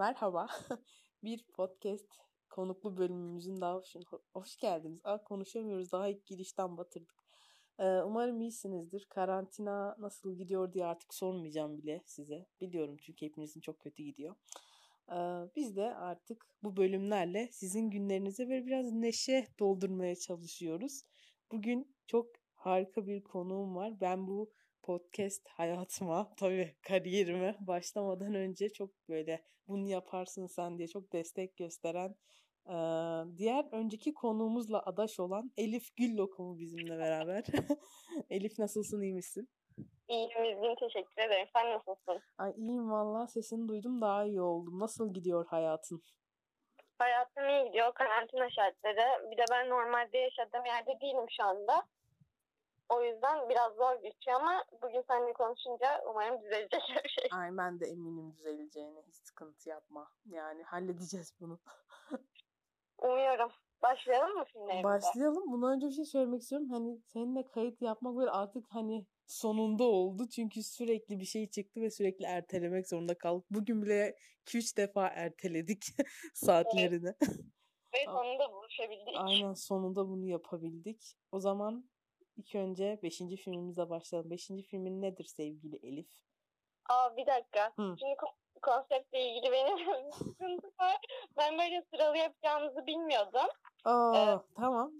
[0.00, 0.46] Merhaba.
[1.24, 2.18] bir podcast
[2.50, 3.96] konuklu bölümümüzün daha hoş,
[4.32, 5.00] hoş geldiniz.
[5.04, 5.92] Aa, konuşamıyoruz.
[5.92, 7.14] Daha ilk girişten batırdık.
[7.78, 9.06] Ee, umarım iyisinizdir.
[9.08, 12.46] Karantina nasıl gidiyor diye artık sormayacağım bile size.
[12.60, 14.36] Biliyorum çünkü hepinizin çok kötü gidiyor.
[15.12, 15.14] Ee,
[15.56, 21.02] biz de artık bu bölümlerle sizin günlerinize böyle biraz neşe doldurmaya çalışıyoruz.
[21.52, 24.00] Bugün çok harika bir konuğum var.
[24.00, 31.12] Ben bu podcast hayatıma, tabii kariyerime başlamadan önce çok böyle bunu yaparsın sen diye çok
[31.12, 32.14] destek gösteren
[32.66, 32.76] e,
[33.38, 37.44] diğer önceki konuğumuzla adaş olan Elif Gül Lokumu bizimle beraber.
[38.30, 39.48] Elif nasılsın, iyi misin?
[40.08, 40.74] İyiyim, iyiyim.
[40.80, 41.48] Teşekkür ederim.
[41.56, 42.22] Sen nasılsın?
[42.38, 43.26] Ay iyiyim valla.
[43.26, 44.80] Sesini duydum daha iyi oldum.
[44.80, 46.02] Nasıl gidiyor hayatın?
[46.98, 47.94] Hayatım iyi gidiyor.
[47.94, 49.30] Karantina şartları.
[49.30, 51.86] Bir de ben normalde yaşadığım yerde değilim şu anda.
[52.90, 57.28] O yüzden biraz zor geçiyor ama bugün seninle konuşunca umarım düzelecek her şey.
[57.32, 59.02] Ay ben de eminim düzeleceğine.
[59.08, 60.10] Hiç sıkıntı yapma.
[60.26, 61.58] Yani halledeceğiz bunu.
[62.98, 63.50] Umuyorum.
[63.82, 64.84] Başlayalım mı filmlerimize?
[64.84, 65.52] Başlayalım.
[65.52, 66.68] Bundan önce bir şey söylemek istiyorum.
[66.70, 70.28] Hani seninle kayıt yapmak böyle artık hani sonunda oldu.
[70.28, 73.46] Çünkü sürekli bir şey çıktı ve sürekli ertelemek zorunda kaldık.
[73.50, 75.84] Bugün bile 2-3 defa erteledik
[76.34, 77.14] saatlerini.
[77.22, 77.38] Evet.
[77.94, 79.14] Ve sonunda buluşabildik.
[79.16, 81.16] Aynen sonunda bunu yapabildik.
[81.32, 81.90] O zaman
[82.40, 83.18] İlk önce 5.
[83.18, 84.30] filmimize başlayalım.
[84.30, 84.46] 5.
[84.46, 86.08] filmin nedir sevgili Elif?
[86.88, 87.72] Aa bir dakika.
[87.76, 87.94] Hı.
[87.98, 88.16] Şimdi
[88.62, 90.96] konseptle ilgili benim sıkıntı var.
[91.36, 93.48] Ben böyle sıralı yapacağımızı bilmiyordum.
[93.84, 94.92] Aa, ee, tamam.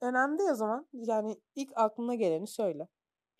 [0.00, 0.86] Önemli o zaman.
[0.92, 2.88] Yani ilk aklına geleni söyle.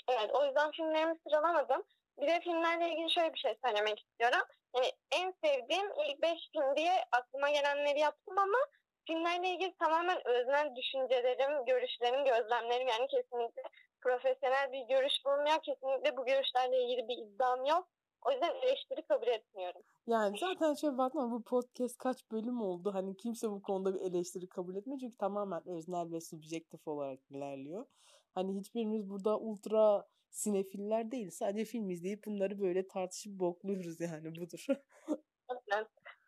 [0.09, 1.83] Evet o yüzden filmlerimi sıralamadım.
[2.21, 4.49] Bir de filmlerle ilgili şöyle bir şey söylemek istiyorum.
[4.77, 8.59] Yani en sevdiğim ilk beş film diye aklıma gelenleri yaptım ama
[9.07, 13.63] filmlerle ilgili tamamen öznel düşüncelerim, görüşlerim, gözlemlerim yani kesinlikle
[14.01, 15.59] profesyonel bir görüş bulunmuyor.
[15.63, 17.89] Kesinlikle bu görüşlerle ilgili bir iddiam yok.
[18.27, 19.83] O yüzden eleştiri kabul etmiyorum.
[20.07, 22.95] Yani zaten şöyle bakma bu podcast kaç bölüm oldu.
[22.95, 25.01] Hani kimse bu konuda bir eleştiri kabul etmiyor.
[25.01, 27.87] Çünkü tamamen öznel ve subjektif olarak ilerliyor.
[28.35, 31.31] Hani hiçbirimiz burada ultra sinefiller değil.
[31.31, 34.67] Sadece film izleyip bunları böyle tartışıp bokluyoruz yani budur.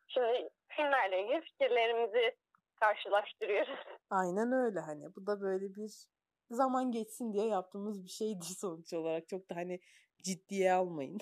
[0.08, 2.36] Şimdi filmlerle ilgili fikirlerimizi
[2.80, 3.78] karşılaştırıyoruz.
[4.10, 5.14] Aynen öyle hani.
[5.16, 5.92] Bu da böyle bir
[6.50, 9.28] zaman geçsin diye yaptığımız bir şeydir sonuç olarak.
[9.28, 9.80] Çok da hani
[10.22, 11.18] ciddiye almayın.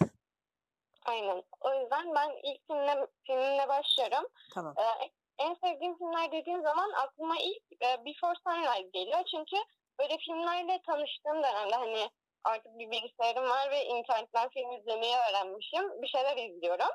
[1.06, 1.42] Aynen.
[1.60, 4.28] O yüzden ben ilk filmle, filmle başlıyorum.
[4.54, 4.74] Tamam.
[4.78, 9.24] Ee, en sevdiğim filmler dediğim zaman aklıma ilk e, Before Sunrise geliyor.
[9.30, 9.56] Çünkü
[9.98, 12.10] böyle filmlerle tanıştığım dönemde hani
[12.44, 16.02] artık bir bilgisayarım var ve internetten film izlemeyi öğrenmişim.
[16.02, 16.90] Bir şeyler izliyorum.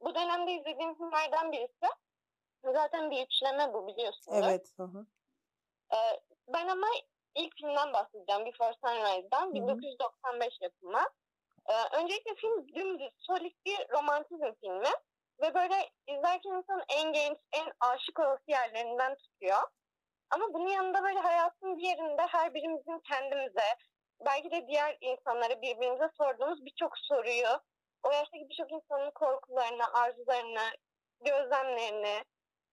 [0.00, 1.86] Bu dönemde izlediğim filmlerden birisi
[2.64, 4.38] Zaten bir üçleme bu biliyorsunuz.
[4.42, 4.72] Evet.
[4.76, 5.06] Hı hı.
[5.92, 6.86] Ee, ben ama
[7.34, 8.46] ilk filmden bahsedeceğim.
[8.46, 9.46] Before Sunrise'dan.
[9.46, 9.54] Hı hı.
[9.54, 11.02] 1995 yapımı.
[11.68, 14.90] Ee, öncelikle film dümdüz, solid bir romantizm filmi.
[15.42, 19.62] Ve böyle izlerken insan en genç, en aşık olası yerlerinden tutuyor.
[20.30, 23.76] Ama bunun yanında böyle hayatın bir yerinde her birimizin kendimize,
[24.26, 27.48] belki de diğer insanlara birbirimize sorduğumuz birçok soruyu,
[28.02, 30.70] o yaştaki birçok insanın korkularını, arzularını,
[31.20, 32.24] gözlemlerini,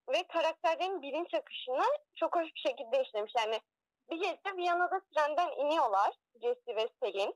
[0.09, 3.33] ve karakterlerin bilinç akışını çok hoş bir şekilde işlemiş.
[3.37, 3.59] Yani
[4.09, 7.35] bir gece Viyana'da trenden iniyorlar Jesse ve Selin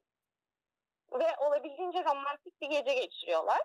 [1.13, 3.61] ve olabildiğince romantik bir gece geçiriyorlar.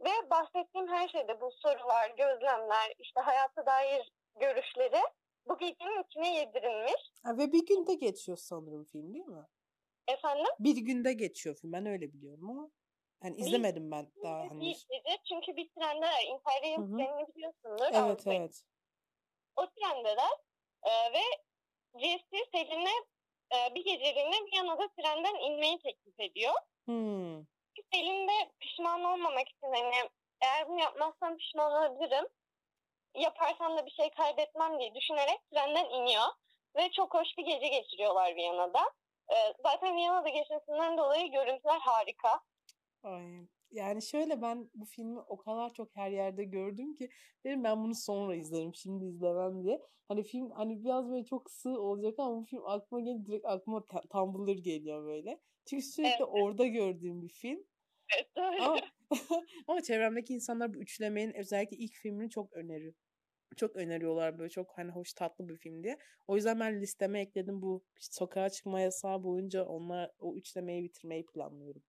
[0.00, 5.02] Ve bahsettiğim her şeyde bu sorular, gözlemler, işte hayata dair görüşleri
[5.48, 7.10] bu gecenin içine yedirilmiş.
[7.24, 9.46] Ha, ve bir günde geçiyor sanırım film değil mi?
[10.08, 10.46] Efendim?
[10.60, 11.72] Bir günde geçiyor film.
[11.72, 12.70] Ben öyle biliyorum ama.
[13.24, 14.60] Yani izlemedim ben daha henüz.
[14.60, 17.86] Değil, çünkü bir trende Imperial trenini biliyorsundur.
[17.92, 18.62] Evet evet.
[19.56, 20.32] O trendeler
[20.82, 21.22] e, ve
[22.00, 22.92] Jesse Selin'e
[23.54, 26.52] e, bir geceliğine Viyana'da trenden inmeyi teklif ediyor.
[26.84, 27.44] Hmm.
[27.92, 30.10] Selin de pişman olmamak için hani
[30.40, 32.28] eğer bunu yapmazsam pişman olabilirim.
[33.14, 36.26] Yaparsam da bir şey kaybetmem diye düşünerek trenden iniyor.
[36.76, 38.90] Ve çok hoş bir gece geçiriyorlar Viyana'da.
[39.32, 42.40] E, zaten Viyana'da geçmesinden dolayı görüntüler harika.
[43.02, 43.46] Ay.
[43.70, 47.08] Yani şöyle ben bu filmi o kadar çok her yerde gördüm ki
[47.44, 49.80] dedim ben bunu sonra izlerim şimdi izlemem diye.
[50.08, 53.86] Hani film hani biraz böyle çok sığ olacak ama bu film aklıma gelip direkt aklıma
[54.12, 55.40] Tumblr geliyor böyle.
[55.66, 56.28] Çünkü sürekli evet.
[56.28, 57.64] orada gördüğüm bir film.
[58.16, 58.62] Evet doğru.
[58.62, 58.80] Ama,
[59.66, 62.94] ama çevremdeki insanlar bu üçlemenin özellikle ilk filmini çok öneriyor.
[63.56, 65.98] Çok öneriyorlar böyle çok hani hoş tatlı bir film diye.
[66.26, 71.82] O yüzden ben listeme ekledim bu sokağa çıkma yasağı boyunca onlar o üçlemeyi bitirmeyi planlıyorum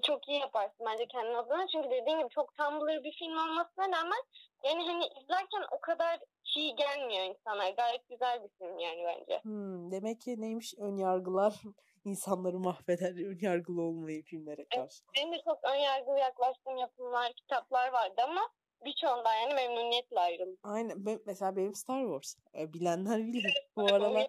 [0.00, 1.66] çok iyi yaparsın bence kendin adına.
[1.72, 4.22] Çünkü dediğim gibi çok Tumblr bir film olmasına rağmen
[4.64, 7.70] yani hani izlerken o kadar çiğ gelmiyor insana.
[7.70, 9.40] Gayet güzel bir film yani bence.
[9.42, 11.54] Hmm, demek ki neymiş ön yargılar
[12.04, 13.26] insanları mahveder.
[13.26, 14.80] Ön yargılı olmayı filmlere karşı.
[15.04, 18.48] Evet, benim de çok ön yargılı yaklaştığım yapımlar, kitaplar vardı ama
[18.84, 20.58] birçoğundan yani memnuniyetle ayrıldım.
[20.62, 21.06] Aynen.
[21.06, 22.34] Ben, mesela benim Star Wars.
[22.54, 23.68] E, bilenler bilir.
[23.76, 24.28] bu aralar.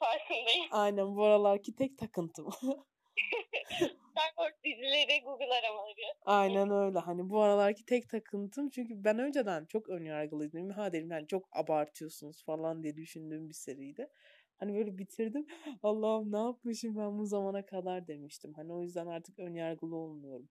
[0.00, 0.66] Farkındayım.
[0.70, 2.48] Aynen bu aralarki tek takıntım.
[4.10, 6.14] Star Wars dizileri Google aramaları.
[6.24, 6.98] Aynen öyle.
[6.98, 8.70] Hani bu aralarki tek takıntım.
[8.70, 10.70] Çünkü ben önceden çok önyargılıydım.
[10.70, 14.08] Ha dedim yani çok abartıyorsunuz falan diye düşündüğüm bir seriydi.
[14.56, 15.46] Hani böyle bitirdim.
[15.82, 18.52] Allah'ım ne yapmışım ben bu zamana kadar demiştim.
[18.54, 20.48] Hani o yüzden artık önyargılı olmuyorum.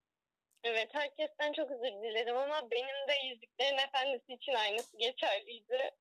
[0.64, 5.92] Evet herkesten çok özür dilerim ama benim de Yüzüklerin Efendisi için aynısı geçerliydi.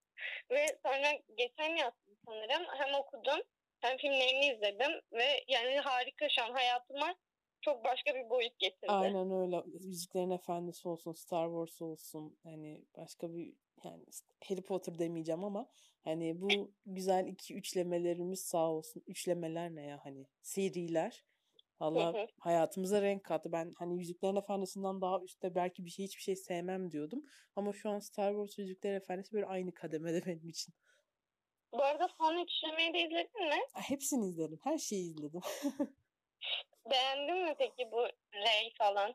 [0.51, 2.67] Ve sonra geçen yazdım sanırım.
[2.79, 3.43] Hem okudum
[3.85, 7.15] hem filmlerini izledim ve yani harika şu an hayatıma
[7.61, 8.93] çok başka bir boyut getirdi.
[8.93, 9.63] Aynen öyle.
[9.81, 12.39] Yüzüklerin Efendisi olsun, Star Wars olsun.
[12.43, 13.55] Hani başka bir
[13.85, 14.05] yani
[14.49, 15.69] Harry Potter demeyeceğim ama
[16.05, 19.03] hani bu güzel iki üçlemelerimiz sağ olsun.
[19.07, 21.25] Üçlemeler ne ya hani seriler.
[21.81, 23.53] Allah hayatımıza renk kattı.
[23.53, 27.23] Ben hani Yüzüklerin Efendisi'nden daha üstte belki bir şey hiçbir şey sevmem diyordum.
[27.57, 30.75] Ama şu an Star Wars Yüzüklerin Efendisi böyle aynı kademede benim için.
[31.75, 33.61] Bu arada son üçlemeyi de izledin mi?
[33.75, 34.59] Hepsini izledim.
[34.63, 35.41] Her şeyi izledim.
[36.91, 38.03] Beğendin mi peki bu
[38.35, 39.15] Rey falan?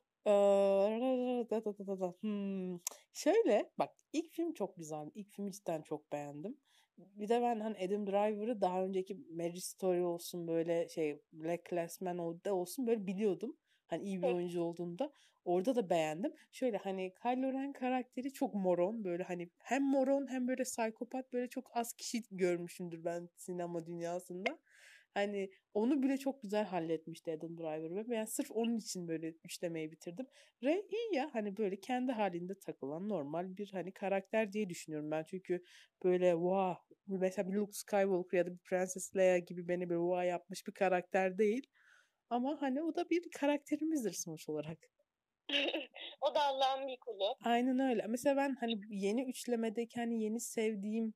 [2.22, 2.80] hmm.
[3.14, 5.12] Şöyle bak ilk film çok güzel.
[5.16, 6.58] İlk filmi cidden çok beğendim.
[6.98, 12.18] Bir de ben hani Adam Driver'ı daha önceki Marriage Story olsun böyle şey Black Classman
[12.52, 13.58] olsun böyle biliyordum.
[13.90, 15.12] Hani iyi bir oyuncu olduğunda.
[15.46, 16.34] Orada da beğendim.
[16.52, 19.04] Şöyle hani Kylo Ren karakteri çok moron.
[19.04, 24.60] Böyle hani hem moron hem böyle psikopat böyle çok az kişi görmüşümdür ben sinema dünyasında.
[25.14, 29.92] Hani onu bile çok güzel halletmişti Adam Driver ve ben sırf onun için böyle üçlemeyi
[29.92, 30.28] bitirdim.
[30.64, 35.24] Rey iyi ya hani böyle kendi halinde takılan normal bir hani karakter diye düşünüyorum ben.
[35.24, 35.64] Çünkü
[36.04, 40.26] böyle wow mesela bir Luke Skywalker ya da bir Princess Leia gibi beni böyle wow
[40.28, 41.68] yapmış bir karakter değil.
[42.30, 44.78] Ama hani o da bir karakterimizdir sonuç olarak.
[46.22, 47.36] o da Allah'ın bir kulu.
[47.44, 48.06] Aynen öyle.
[48.08, 51.14] Mesela ben hani yeni üçlemedeki hani yeni sevdiğim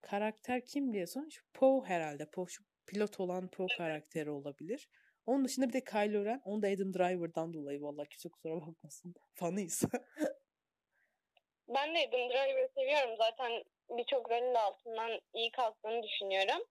[0.00, 2.30] karakter kim diye şu Poe herhalde.
[2.30, 4.88] Poe şu pilot olan Poe karakteri olabilir.
[5.26, 6.42] Onun dışında bir de Kylo Ren.
[6.44, 9.14] Onu da Adam Driver'dan dolayı vallahi kimse kusura bakmasın.
[9.34, 9.88] Fanıysa.
[11.68, 13.16] ben de Adam Driver'ı seviyorum.
[13.18, 16.64] Zaten birçok rolün altından iyi kalktığını düşünüyorum.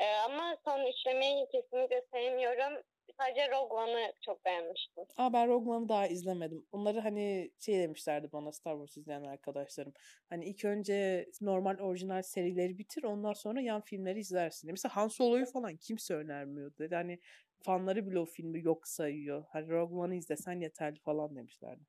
[0.00, 2.82] Ee, ama son üçlemeyi kesinlikle sevmiyorum.
[3.20, 5.04] Sadece Rogue One'ı çok beğenmiştim.
[5.16, 6.66] Aa ben Rogue One'ı daha izlemedim.
[6.72, 9.92] Onları hani şey demişlerdi bana Star Wars izleyen arkadaşlarım.
[10.28, 14.70] Hani ilk önce normal orijinal serileri bitir ondan sonra yan filmleri izlersin.
[14.70, 16.78] Mesela Han Solo'yu falan kimse önermiyordu.
[16.78, 16.94] Dedi.
[16.94, 17.18] Hani
[17.62, 19.44] fanları bile o filmi yok sayıyor.
[19.52, 21.82] Hani Rogue One'ı izlesen yeterli falan demişlerdi.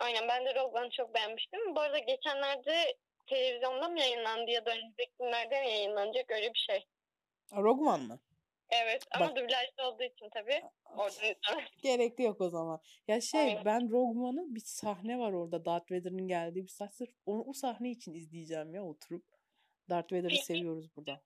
[0.00, 1.76] Aynen ben de Rogue One'ı çok beğenmiştim.
[1.76, 2.96] Bu arada geçenlerde
[3.26, 6.84] televizyonda mı yayınlandı ya da önümüzdeki günlerde mi yayınlanacak öyle bir şey.
[7.56, 8.20] Rogue One mı?
[8.82, 10.62] Evet ama Bak, dublajlı olduğu için tabii.
[10.96, 11.34] Orada
[11.82, 12.80] Gerekli yok o zaman.
[13.08, 13.64] Ya şey Aynen.
[13.64, 16.92] ben Rogue bir sahne var orada Darth Vader'ın geldiği bir sahne.
[16.92, 19.24] Sırf onu, o sahne için izleyeceğim ya oturup.
[19.90, 21.20] Darth Vader'ı seviyoruz burada.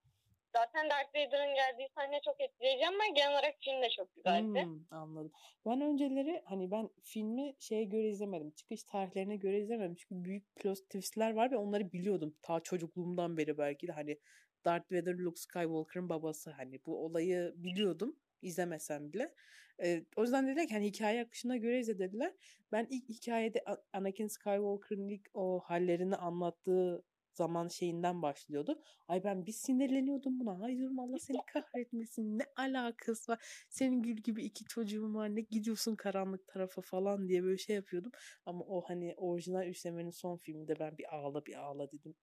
[0.53, 4.63] Zaten Darth Vader'ın geldiği sahne çok etkileyici ama genel olarak film de çok güzeldi.
[4.65, 5.33] Hmm, anladım.
[5.67, 8.51] Ben önceleri hani ben filmi şeye göre izlemedim.
[8.51, 9.95] Çıkış tarihlerine göre izlemedim.
[9.95, 12.37] Çünkü büyük plot twistler var ve onları biliyordum.
[12.43, 14.19] Ta çocukluğumdan beri belki de hani
[14.65, 19.35] Darth Vader Luke Skywalker'ın babası hani bu olayı biliyordum izlemesem bile.
[19.83, 22.35] Ee, o yüzden dediler ki hani hikaye akışına göre izle dediler.
[22.73, 27.05] Ben ilk hikayede Anakin Skywalker'ın ilk o hallerini anlattığı
[27.39, 28.83] zaman şeyinden başlıyordu.
[29.09, 30.65] Ay ben bir sinirleniyordum buna.
[30.65, 32.39] Ay diyorum Allah seni kahretmesin.
[32.39, 33.67] Ne alakası var?
[33.71, 35.35] Senin gül gibi iki çocuğun var.
[35.35, 38.13] Ne gidiyorsun karanlık tarafa falan diye böyle şey yapıyordum.
[38.47, 42.15] Ama o hani orijinal üçlemenin son filminde ben bir ağla bir ağla dedim.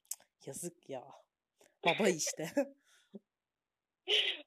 [0.45, 1.03] Yazık ya.
[1.85, 2.49] Baba işte.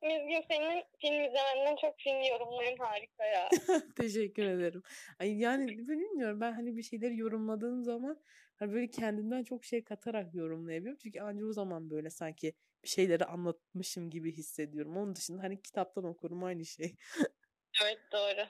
[0.03, 3.49] Müzgün senin film izlemenden çok film yorumların harika ya.
[3.97, 4.83] Teşekkür ederim.
[5.19, 8.23] Ay yani bilmiyorum ben hani bir şeyleri yorumladığım zaman
[8.57, 10.99] hani böyle kendimden çok şey katarak yorumlayabiliyorum.
[11.03, 12.55] Çünkü ancak o zaman böyle sanki
[12.85, 14.97] bir şeyleri anlatmışım gibi hissediyorum.
[14.97, 16.95] Onun dışında hani kitaptan okurum aynı şey.
[17.83, 18.47] evet doğru.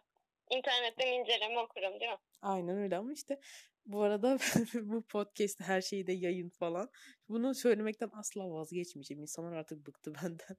[0.50, 2.18] İnternetten inceleme okurum değil mi?
[2.42, 3.40] Aynen öyle ama işte
[3.88, 4.38] bu arada
[4.75, 6.90] bu podcast her şeyi de yayın falan.
[7.28, 9.21] Bunu söylemekten asla vazgeçmeyeceğim.
[9.21, 10.57] İnsanlar artık bıktı benden.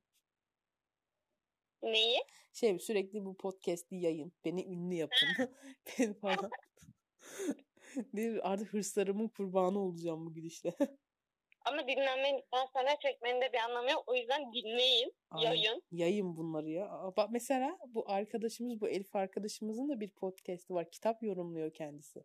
[1.83, 2.19] Neyi?
[2.53, 4.33] Şey sürekli bu podcast'i yayın.
[4.45, 5.27] Beni ünlü yapın.
[5.99, 6.49] Beni falan.
[8.13, 10.73] bir artık hırslarımın kurbanı olacağım bu gidişle.
[11.65, 14.03] Ama dinlenmedikten sonra çekmenin de bir anlamı yok.
[14.07, 15.83] O yüzden dinleyin, yayın.
[15.91, 17.13] Yayın bunları ya.
[17.17, 20.91] Bak mesela bu arkadaşımız, bu Elif arkadaşımızın da bir podcast'i var.
[20.91, 22.23] Kitap yorumluyor kendisi.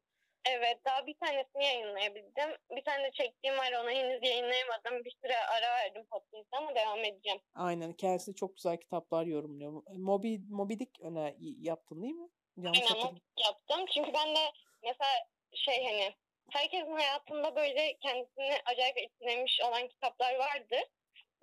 [0.51, 2.57] Evet daha bir tanesini yayınlayabildim.
[2.71, 5.05] Bir tane de çektiğim var onu henüz yayınlayamadım.
[5.05, 7.41] Bir süre ara verdim podcast'a ama devam edeceğim.
[7.55, 9.83] Aynen kendisi çok güzel kitaplar yorumluyor.
[9.97, 12.29] Moby, Moby Dick öne yaptın değil mi?
[12.57, 13.87] Yanlış Aynen Moby yaptım.
[13.95, 14.51] Çünkü ben de
[14.83, 15.11] mesela
[15.55, 16.15] şey hani
[16.51, 20.83] herkesin hayatında böyle kendisini acayip etkilemiş olan kitaplar vardır.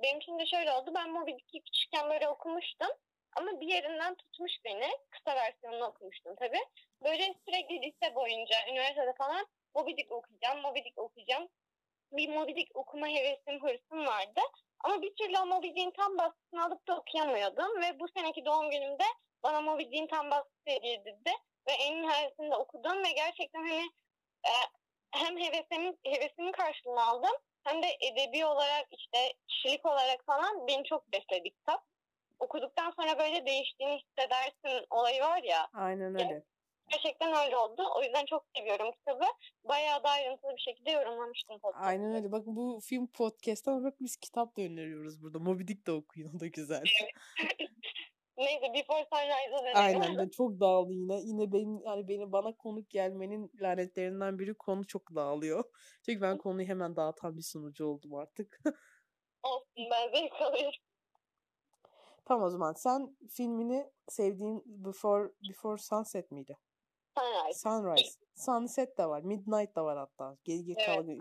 [0.02, 0.92] Benim için de şöyle oldu.
[0.96, 2.90] Ben Moby Dick'i küçükken böyle okumuştum.
[3.38, 4.92] Ama bir yerinden tutmuş beni.
[5.10, 6.66] Kısa versiyonunu okumuştum tabii.
[7.04, 11.48] Böyle sürekli lise boyunca, üniversitede falan Moby Dick okuyacağım, Moby Dick okuyacağım.
[12.12, 14.42] Bir Moby Dick okuma hevesim, hırsım vardı.
[14.80, 17.82] Ama bir türlü o Moby Dick'in tam baskısını alıp da okuyamıyordum.
[17.82, 19.04] Ve bu seneki doğum günümde
[19.44, 21.32] bana Moby Dick'in tam baskısı hediye edildi.
[21.68, 23.90] Ve en nihayetinde okudum ve gerçekten hani
[24.46, 24.52] e,
[25.12, 31.12] hem hevesimin, hevesimin karşılığını aldım hem de edebi olarak işte kişilik olarak falan beni çok
[31.12, 31.91] besledi kitap.
[32.42, 35.68] Okuduktan sonra böyle değiştiğini hissedersin olayı var ya.
[35.74, 36.44] Aynen öyle.
[36.92, 37.84] Gerçekten öyle oldu.
[37.98, 39.26] O yüzden çok seviyorum kitabı.
[39.64, 41.88] Bayağı da ayrıntılı bir şekilde yorumlamıştım podcast'ta.
[41.88, 42.32] Aynen öyle.
[42.32, 45.40] Bak bu film podcast'ta bak biz kitap da öneriyoruz burada.
[45.40, 46.32] Moby Dick de okuyun.
[46.38, 46.84] O da güzel.
[48.38, 49.76] Neyse Before Sunrise'a dönelim.
[49.76, 51.20] Aynen de çok dağıldı yine.
[51.24, 55.64] Yine benim yani beni bana konuk gelmenin lanetlerinden biri konu çok dağılıyor.
[56.06, 58.60] Çünkü ben konuyu hemen dağıtan bir sunucu oldum artık.
[59.44, 60.80] Olsun ben zevk alıyorum.
[62.32, 66.58] Tamam o zaman sen filmini sevdiğin Before Before Sunset miydi?
[67.18, 67.60] Sunrise.
[67.60, 68.20] Sunrise.
[68.36, 69.22] Sunset de var.
[69.22, 70.38] Midnight da var hatta.
[70.44, 71.20] Geri geri evet,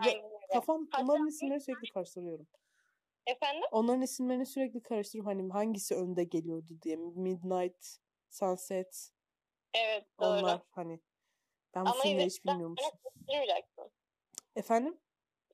[0.52, 2.46] Kafam bunların isimleri sürekli karıştırıyorum.
[3.26, 3.62] Efendim?
[3.70, 5.26] Onların isimlerini sürekli karıştırıyorum.
[5.38, 6.96] Hani hangisi önde geliyordu diye.
[6.96, 7.96] Midnight,
[8.28, 9.10] Sunset.
[9.74, 10.28] Evet doğru.
[10.28, 11.00] Onlar hani.
[11.74, 12.90] Ben bu Ama filmleri hiç bilmiyormuşum.
[14.56, 14.98] Efendim?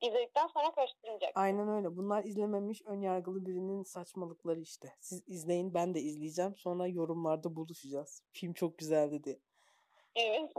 [0.01, 1.31] İzledikten sonra karıştırmayacak.
[1.35, 1.97] Aynen öyle.
[1.97, 4.93] Bunlar izlememiş ön yargılı birinin saçmalıkları işte.
[4.99, 6.55] Siz izleyin ben de izleyeceğim.
[6.55, 8.23] Sonra yorumlarda buluşacağız.
[8.31, 9.39] Film çok güzeldi diye.
[10.15, 10.51] Evet.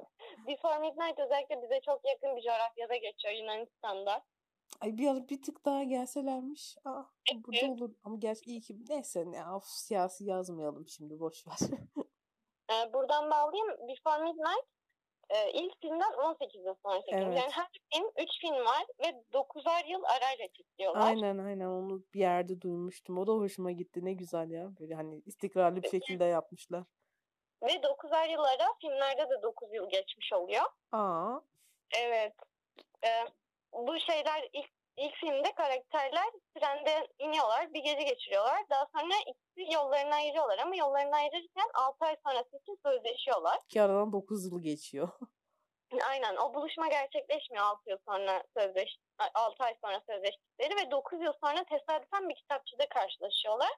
[0.47, 4.25] Before Midnight özellikle bize çok yakın bir coğrafyada geçiyor Yunanistan'da.
[4.81, 6.77] Ay bir bir tık daha gelselermiş.
[6.85, 7.03] Aa,
[7.35, 7.71] burada evet.
[7.71, 7.95] olur.
[8.05, 11.57] Ama gerçi iyi ki neyse ne of, siyasi yazmayalım şimdi boş ver.
[12.71, 13.69] Ee, buradan bağlayayım.
[13.89, 14.67] Before Midnight
[15.31, 17.25] e, ilk filmden 18 yıl sonra çekilmiş.
[17.27, 17.37] Evet.
[17.37, 21.07] Yani her film 3 film var ve 9'ar yıl arayla çekiyorlar.
[21.07, 23.19] Aynen aynen onu bir yerde duymuştum.
[23.19, 24.05] O da hoşuma gitti.
[24.05, 24.69] Ne güzel ya.
[24.81, 26.85] Böyle hani istikrarlı bir şekilde yapmışlar.
[27.63, 30.65] Ve 9'ar yıl ara filmlerde de 9 yıl geçmiş oluyor.
[30.93, 31.41] Aa.
[32.01, 32.35] Evet.
[33.05, 33.25] Ee,
[33.73, 38.63] bu şeyler ilk ilk filmde karakterler trende iniyorlar, bir gece geçiriyorlar.
[38.71, 43.59] Daha sonra ikisi yollarını ayırıyorlar ama yollarını ayırırken 6 ay sonrası için sözleşiyorlar.
[43.69, 45.09] Ki aradan 9 yıl geçiyor.
[46.09, 48.97] Aynen o buluşma gerçekleşmiyor 6 yıl sonra sözleş
[49.35, 53.71] 6 ay sonra sözleştikleri ve 9 yıl sonra tesadüfen bir kitapçıda karşılaşıyorlar.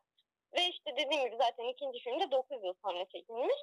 [0.54, 3.60] Ve işte dediğim gibi zaten ikinci filmde 9 yıl sonra çekilmiş.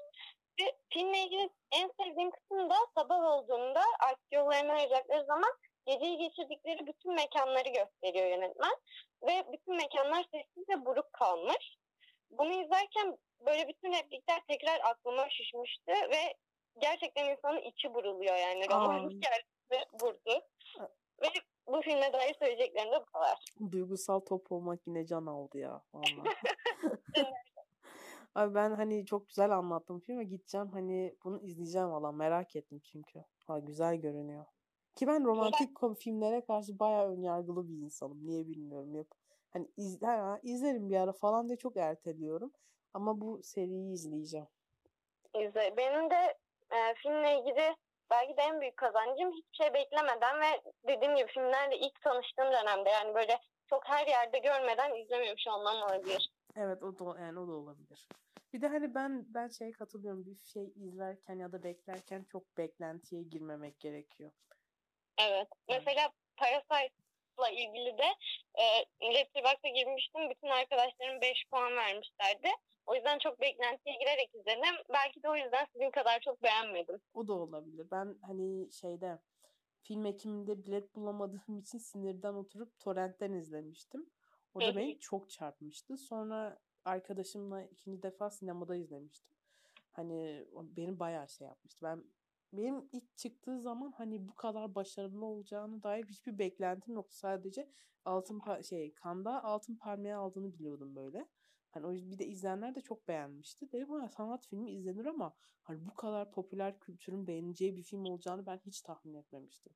[0.60, 5.54] Ve filmle ilgili en sevdiğim kısım da sabah olduğunda artık yollarını ayıracakları zaman
[5.88, 8.75] geceyi geçirdikleri bütün mekanları gösteriyor yönetmen.
[9.24, 11.77] Ve bütün mekanlar sessiz ve buruk kalmış.
[12.29, 16.34] Bunu izlerken böyle bütün replikler tekrar aklıma şişmişti ve
[16.77, 18.70] gerçekten insanın içi buruluyor yani.
[18.70, 20.41] Romantik geldi vurdu.
[21.22, 21.27] Ve
[21.67, 23.38] bu filme dair söyleyeceklerim de bu kadar.
[23.72, 25.82] Duygusal top olmak yine can aldı ya.
[28.36, 33.24] Abi ben hani çok güzel anlattım filmi gideceğim hani bunu izleyeceğim valla merak ettim çünkü.
[33.48, 34.46] Ha güzel görünüyor.
[34.98, 38.25] Ki ben romantik kom filmlere karşı bayağı önyargılı bir insanım.
[38.25, 38.96] Niye bilmiyorum.
[38.96, 39.08] Yap.
[39.54, 42.51] Hani iz, ha, izlerim bir ara falan diye çok erteliyorum.
[42.94, 44.48] Ama bu seriyi izleyeceğim.
[45.34, 45.77] İzle.
[45.77, 46.38] Benim de
[46.72, 47.75] e, filmle ilgili
[48.12, 52.89] belki de en büyük kazancım hiçbir şey beklemeden ve dediğim gibi filmlerle ilk tanıştığım dönemde
[52.89, 53.39] yani böyle
[53.70, 56.32] çok her yerde görmeden izlememiş olmam olabilir.
[56.56, 58.08] Evet o da yani o da olabilir.
[58.54, 63.24] Bir de hani ben ben şeye katılıyorum bir şey izlerken ya da beklerken çok beklentiye
[63.24, 64.32] girmemek gerekiyor.
[65.18, 65.48] Evet.
[65.70, 68.08] Mesela Parasite'la ilgili de
[68.56, 68.64] e,
[69.14, 70.30] Letterboxd'a girmiştim.
[70.30, 72.50] Bütün arkadaşlarım 5 puan vermişlerdi.
[72.86, 74.76] O yüzden çok beklentiye girerek izledim.
[74.94, 77.02] Belki de o yüzden sizin kadar çok beğenmedim.
[77.14, 77.88] O da olabilir.
[77.92, 79.20] Ben hani şeyde
[79.82, 84.10] film ekiminde bilet bulamadığım için sinirden oturup torrentten izlemiştim.
[84.54, 85.98] O da beni çok çarpmıştı.
[85.98, 89.36] Sonra arkadaşımla ikinci defa sinemada izlemiştim.
[89.92, 91.86] Hani beni bayağı şey yapmıştı.
[91.86, 92.04] Ben
[92.54, 97.13] benim ilk çıktığı zaman hani bu kadar başarılı olacağını dair hiçbir beklentim yok.
[97.13, 97.70] Sadece
[98.06, 101.27] altın şey kanda altın palmiye aldığını biliyordum böyle.
[101.70, 103.72] Hani o bir de izleyenler de çok beğenmişti.
[103.72, 108.46] Dedim ha sanat filmi izlenir ama hani bu kadar popüler kültürün beğeneceği bir film olacağını
[108.46, 109.74] ben hiç tahmin etmemiştim.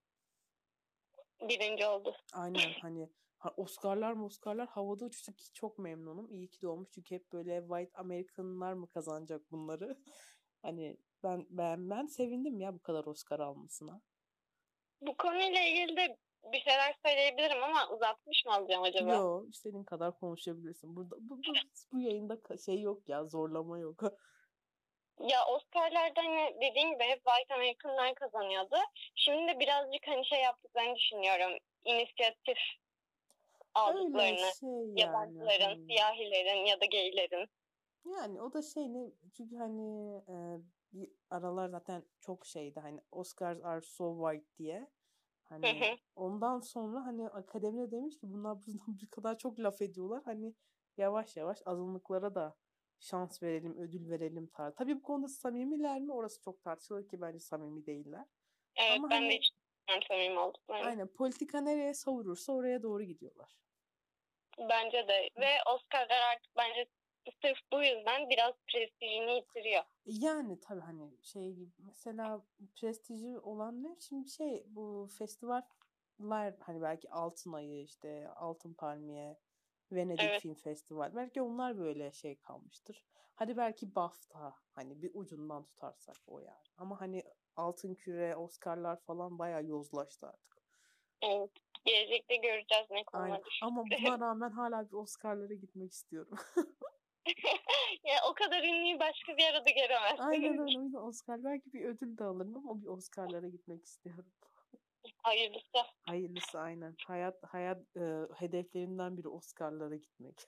[1.42, 2.16] Birinci oldu.
[2.34, 3.10] Aynen hani
[3.58, 6.32] Oscar'lar Oscar'lar havada uçtu ki çok memnunum.
[6.32, 9.98] İyi ki doğmuş çünkü hep böyle white Americanlar mı kazanacak bunları?
[10.62, 14.02] hani ben ben ben sevindim ya bu kadar Oscar almasına.
[15.02, 16.18] Bu konuyla ilgili de
[16.54, 19.14] bir şeyler söyleyebilirim ama uzatmış mı alacağım acaba?
[19.14, 20.96] Yok istediğin kadar konuşabilirsin.
[20.96, 21.54] Burada bu, bu,
[21.94, 24.04] bu yayında şey yok ya zorlama yok.
[25.20, 28.76] Ya Oscar'larda hani dediğim gibi hep White American'lar kazanıyordu.
[29.16, 31.58] Şimdi de birazcık hani şey yaptıklarını düşünüyorum.
[31.86, 32.58] İnisiyatif
[33.74, 34.38] aldıklarını.
[34.60, 35.00] şey yani.
[35.00, 35.86] Yabancıların, hani.
[35.86, 37.50] siyahilerin ya da gaylerin.
[38.06, 40.36] Yani o da şey ne çünkü hani e,
[40.94, 44.90] bir aralar zaten çok şeydi hani Oscars are so white diye.
[45.44, 50.22] Hani ondan sonra hani akademi demiş ki bunlar bundan bir kadar çok laf ediyorlar.
[50.26, 50.54] Hani
[50.98, 52.56] yavaş yavaş azınlıklara da
[53.00, 54.76] şans verelim, ödül verelim tar.
[54.76, 56.14] Tabii bu konuda samimiler mi?
[56.14, 58.26] Orası çok tartışılır ki bence samimi değiller.
[58.76, 59.52] Evet Ama ben hani- de hiç
[60.08, 60.88] samimi olduklarını.
[60.88, 63.58] Aynen politika nereye savurursa oraya doğru gidiyorlar.
[64.60, 65.30] Bence de.
[65.38, 66.86] Ve Oscar'lar artık bence
[67.42, 69.84] sırf bu yüzden biraz prestijini yitiriyor.
[70.06, 72.42] Yani tabii hani şey gibi mesela
[72.76, 73.96] prestiji olan ne?
[74.00, 79.38] Şimdi şey bu festivaller hani belki Altın Ayı işte Altın Palmiye,
[79.92, 80.42] Venedik Evet.
[80.42, 81.16] Film Festival.
[81.16, 83.06] Belki onlar böyle şey kalmıştır.
[83.36, 86.64] Hadi belki BAFTA hani bir ucundan tutarsak o yani.
[86.78, 87.24] Ama hani
[87.56, 90.62] Altın Küre, Oscar'lar falan bayağı yozlaştı artık.
[91.22, 91.52] Evet.
[91.86, 93.42] Gelecekte göreceğiz ne konuda.
[93.62, 96.38] Ama buna rağmen hala bir Oscar'lara gitmek istiyorum.
[98.04, 100.20] ya o kadar ünlüyü başka bir arada göremezsiniz.
[100.28, 100.80] Aynen öyle.
[100.80, 104.26] O yüzden Oscar belki bir ödül de alırım ama bir Oscar'lara gitmek istiyorum.
[105.24, 105.86] Hayırlısı.
[106.02, 106.96] Hayırlısı aynen.
[107.08, 108.02] Hayat hayat e,
[108.36, 110.48] hedeflerimden biri Oscar'lara gitmek.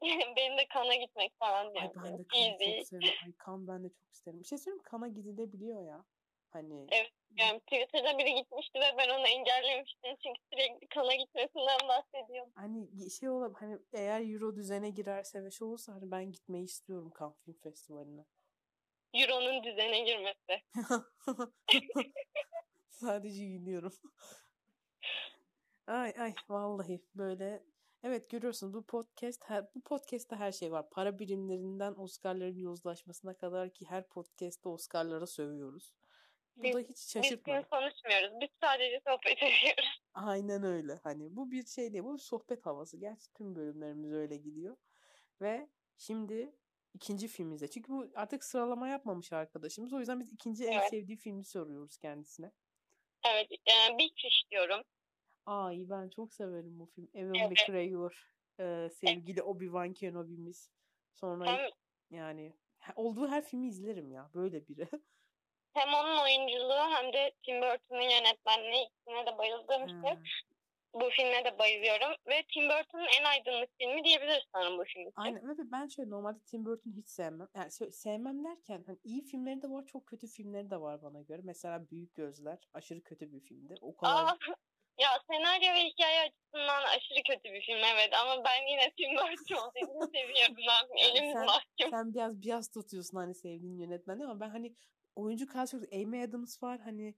[0.36, 2.02] Benim de kana gitmek falan Ay diyorum.
[2.04, 2.76] ben de Easy.
[2.78, 3.14] çok severim.
[3.24, 4.40] Ay kan ben de çok isterim.
[4.40, 4.82] Bir şey söyleyeyim?
[4.84, 6.04] Kana gidilebiliyor ya.
[6.50, 7.21] Hani Evet.
[7.36, 10.16] Yani Twitter'da biri gitmişti ve ben onu engellemiştim.
[10.22, 12.50] Çünkü sürekli kana gitmesinden bahsediyordu.
[12.54, 17.12] hani şey olabilir hani eğer Euro düzene girerse ve şey olursa hani ben gitmeyi istiyorum
[17.18, 18.24] Cannes Film Festivali'ne.
[19.14, 20.62] Euro'nun düzene girmesi.
[22.90, 23.92] Sadece gülüyorum.
[25.86, 27.62] Ay ay vallahi böyle
[28.02, 30.90] evet görüyorsunuz bu podcast her, bu podcast'te her şey var.
[30.90, 35.92] Para birimlerinden Oscar'ların yozlaşmasına kadar ki her podcast'te Oscar'lara sövüyoruz.
[36.56, 37.56] Bu Biz- da hiç Biz şaşırtmadı.
[37.60, 38.40] film konuşmuyoruz.
[38.40, 40.02] Biz sadece sohbet ediyoruz.
[40.14, 41.00] Aynen öyle.
[41.02, 42.04] Hani bu bir şey değil.
[42.04, 42.96] Bu bir sohbet havası.
[42.96, 44.76] Gerçi tüm bölümlerimiz öyle gidiyor.
[45.40, 46.52] Ve şimdi
[46.94, 47.68] ikinci filmimize.
[47.70, 49.92] Çünkü bu artık sıralama yapmamış arkadaşımız.
[49.92, 50.90] O yüzden biz ikinci en Evet.
[50.90, 52.52] sevdiği filmi soruyoruz kendisine.
[53.26, 53.46] Evet.
[53.68, 54.82] Yani Big Fish diyorum.
[55.46, 57.08] Ay ben çok severim bu film.
[57.14, 57.50] Evan Evet.
[57.50, 58.26] McGregor,
[58.60, 60.70] e, sevgili Obi-Wan Kenobi'miz.
[61.12, 61.70] Sonra Hem,
[62.10, 62.52] yani
[62.96, 64.30] olduğu her filmi izlerim ya.
[64.34, 64.88] Böyle biri.
[65.74, 70.16] hem onun oyunculuğu hem de Tim Burton'un yönetmenliği ikisine de bayıldığım için Ha,
[70.94, 72.16] bu filme de bayılıyorum.
[72.28, 75.12] Ve Tim Burton'un en aydınlık filmi diyebiliriz sanırım bu film için.
[75.16, 77.48] Aynen ve ben şöyle normalde Tim Burton'u hiç sevmem.
[77.56, 81.40] Yani sevmem derken hani iyi filmleri de var, çok kötü filmleri de var bana göre.
[81.44, 83.78] Mesela Büyük Gözler aşırı kötü bir filmdir.
[83.82, 84.36] O kadar Aa,
[84.98, 89.56] ya senaryo ve hikaye açısından aşırı kötü bir film evet ama ben yine Tim Burton
[89.56, 90.56] olduğunu seviyorum.
[90.58, 91.90] Ben Yani elimiz sen- mahkum.
[91.90, 94.74] sen biraz biraz tutuyorsun hani sevdiğin yönetmeni ama ben hani
[95.16, 97.14] oyuncu kadrosu Amy Adams var hani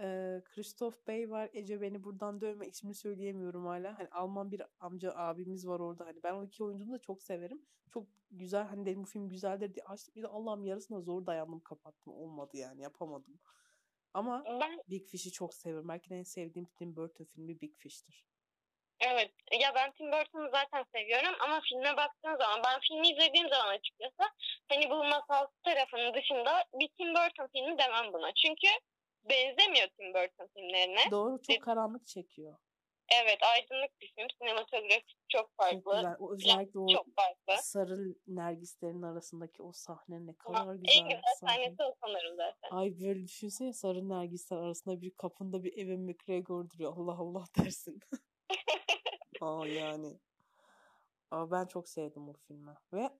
[0.00, 1.50] e, Christoph Bey var.
[1.52, 3.98] Ece beni buradan dövme ismini söyleyemiyorum hala.
[3.98, 6.06] Hani Alman bir amca abimiz var orada.
[6.06, 7.62] Hani ben o iki oyuncunu da çok severim.
[7.90, 9.74] Çok güzel hani dedim bu film güzeldir.
[9.74, 10.14] diye açtım.
[10.16, 12.12] Bir de Allah'ım yarısına zor dayandım kapattım.
[12.12, 13.38] Olmadı yani yapamadım.
[14.14, 18.26] Ama Ben Big Fish'i çok seviyorum belki de en sevdiğim Tim Burton filmi Big Fish'tir
[19.00, 19.30] evet
[19.60, 24.22] ya ben Tim Burton'u zaten seviyorum ama filme baktığım zaman ben filmi izlediğim zaman açıkçası
[24.68, 28.34] hani bu masal tarafının dışında bir Tim Burton filmi demem buna.
[28.34, 28.68] Çünkü
[29.24, 31.10] benzemiyor Tim Burton filmlerine.
[31.10, 32.56] doğru çok karanlık çekiyor
[33.14, 34.28] Evet aydınlık bir film.
[34.38, 35.96] Sinematografisi çok çok farklı.
[35.96, 37.62] güzel o özellikle o Çok farklı.
[37.62, 41.54] sarı nergislerin arasındaki o sahne ne kadar en güzel güzel bir sahne.
[41.64, 42.76] sahnesi o sanırım zaten.
[42.76, 46.92] Ay böyle düşünsene sarı nergisler arasında bir kapında bir Evan McGregor duruyor.
[46.96, 48.00] Allah Allah dersin.
[49.40, 50.12] Aa yani.
[51.30, 52.74] Aa, ben çok sevdim o filmi.
[52.92, 53.10] Ve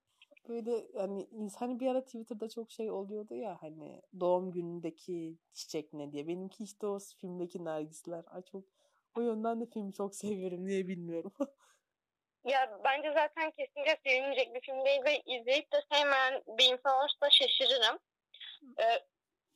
[0.49, 6.13] böyle hani insan bir ara Twitter'da çok şey oluyordu ya hani doğum günündeki çiçek ne
[6.13, 6.29] diye.
[6.29, 8.25] Benimki işte o filmdeki nergisler.
[8.27, 8.65] Ay çok
[9.17, 10.67] o yönden de filmi çok seviyorum.
[10.67, 11.33] Niye bilmiyorum.
[12.45, 17.31] Ya bence zaten kesinlikle sevilecek bir film değil ve izleyip de sevmeyen bir insan olursa
[17.31, 17.99] şaşırırım.
[18.81, 19.07] Ee,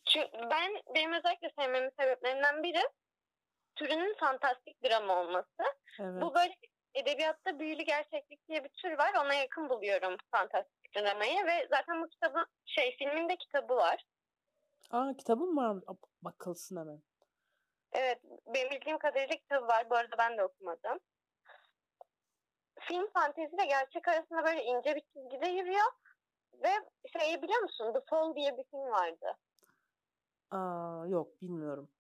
[0.04, 2.82] çünkü ben benim özellikle sevmemin sebeplerinden biri
[3.80, 5.62] türünün fantastik drama olması.
[6.00, 6.22] evet.
[6.22, 6.54] Bu böyle
[6.94, 9.14] edebiyatta büyülü gerçeklik diye bir tür var.
[9.14, 14.04] Ona yakın buluyorum fantastik dramayı ve zaten bu kitabın şey filmin de kitabı var.
[14.90, 15.76] Aa kitabın var.
[15.86, 17.02] Aa, Bakılsın hemen.
[17.92, 19.90] Evet, benim bildiğim kadarıyla kitabı var.
[19.90, 20.98] Bu arada ben de okumadım.
[22.80, 25.86] Film fantezi ile gerçek arasında böyle ince bir çizgide yürüyor.
[26.54, 26.70] Ve
[27.18, 27.92] şeyi biliyor musun?
[27.92, 29.36] The Fall diye bir film vardı.
[30.50, 31.90] Aa yok bilmiyorum.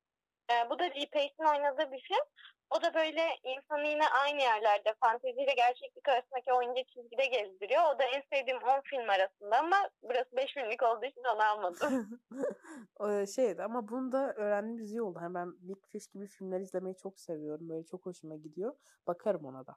[0.50, 2.24] E, bu da Lee Pace'in oynadığı bir film.
[2.70, 7.82] O da böyle insanı yine aynı yerlerde fantezi ile gerçeklik arasındaki o ince çizgide gezdiriyor.
[7.94, 12.20] O da en sevdiğim 10 film arasında ama burası 5 filmlik olduğu için onu almadım.
[13.34, 15.18] şeydi ama bunu da öğrendiğimiz iyi oldu.
[15.22, 17.68] Yani ben Big Fish gibi filmler izlemeyi çok seviyorum.
[17.68, 18.74] Böyle çok hoşuma gidiyor.
[19.06, 19.76] Bakarım ona da.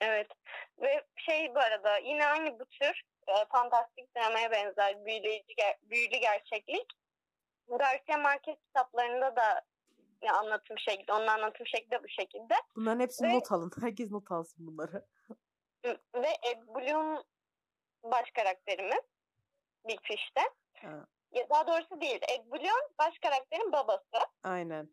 [0.00, 0.28] Evet.
[0.78, 6.16] Ve şey bu arada yine aynı bu tür e, fantastik dramaya benzer büyüleyici, ger- büyülü
[6.16, 6.86] gerçeklik.
[7.68, 9.62] Garcia Marquez kitaplarında da
[10.24, 12.54] ya anlatım şekli, onun anlatım şekli de bu şekilde.
[12.76, 13.70] Bunların hepsini ve, not alın.
[13.80, 15.06] Herkes not alsın bunları.
[16.14, 17.22] Ve Ed Bloom
[18.02, 19.04] baş karakterimiz
[19.88, 20.40] Big Fish'te.
[20.74, 21.06] Ha.
[21.32, 22.20] Ya daha doğrusu değil.
[22.28, 24.26] Ed Bloom baş karakterin babası.
[24.42, 24.88] Aynen.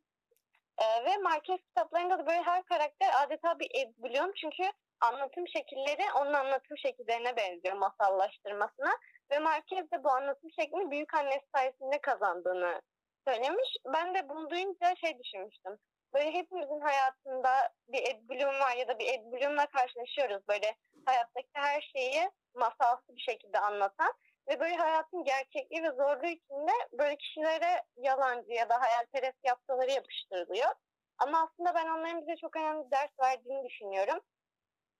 [0.77, 4.31] Ee, ve Marquez kitaplarında da böyle her karakter adeta bir Ed Bloom.
[4.41, 4.63] Çünkü
[5.01, 8.97] anlatım şekilleri onun anlatım şekillerine benziyor masallaştırmasına.
[9.31, 12.81] Ve Marquez de bu anlatım şeklini büyük annesi sayesinde kazandığını
[13.27, 13.69] söylemiş.
[13.85, 15.77] Ben de bunu duyunca şey düşünmüştüm.
[16.13, 20.47] Böyle hepimizin hayatında bir Ed Bloom var ya da bir Ed Bloom'la karşılaşıyoruz.
[20.47, 24.13] Böyle hayattaki her şeyi masalsı bir şekilde anlatan
[24.49, 30.69] ve böyle hayatın gerçekliği ve zorluğu içinde böyle kişilere yalancı ya da hayalperest yaptıkları yapıştırılıyor.
[31.17, 34.19] Ama aslında ben onların bize çok önemli ders verdiğini düşünüyorum.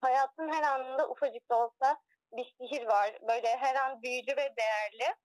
[0.02, 1.98] Hayatın her anında ufacık da olsa
[2.32, 3.18] bir sihir var.
[3.28, 5.16] Böyle her an büyülü ve değerli.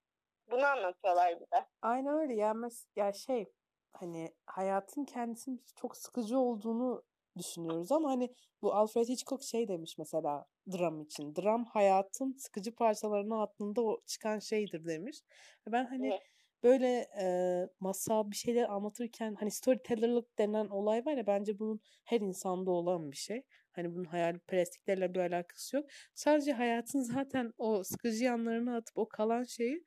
[0.50, 1.66] Bunu anlatıyorlar bize.
[1.82, 2.34] Aynen öyle.
[2.34, 3.52] Yani, ya şey
[3.92, 7.02] hani hayatın kendisinin çok sıkıcı olduğunu
[7.38, 11.34] düşünüyoruz ama hani bu Alfred Hitchcock şey demiş mesela dram için.
[11.36, 15.20] Dram hayatın sıkıcı parçalarını attığında o çıkan şeydir demiş.
[15.66, 16.22] Ben hani evet.
[16.62, 17.26] böyle e,
[17.80, 23.10] masal bir şeyler anlatırken hani storytellerlık denen olay var ya bence bunun her insanda olan
[23.10, 23.42] bir şey.
[23.72, 25.86] Hani bunun hayalperestliklerle bir alakası yok.
[26.14, 29.84] Sadece hayatın zaten o sıkıcı yanlarını atıp o kalan şeyi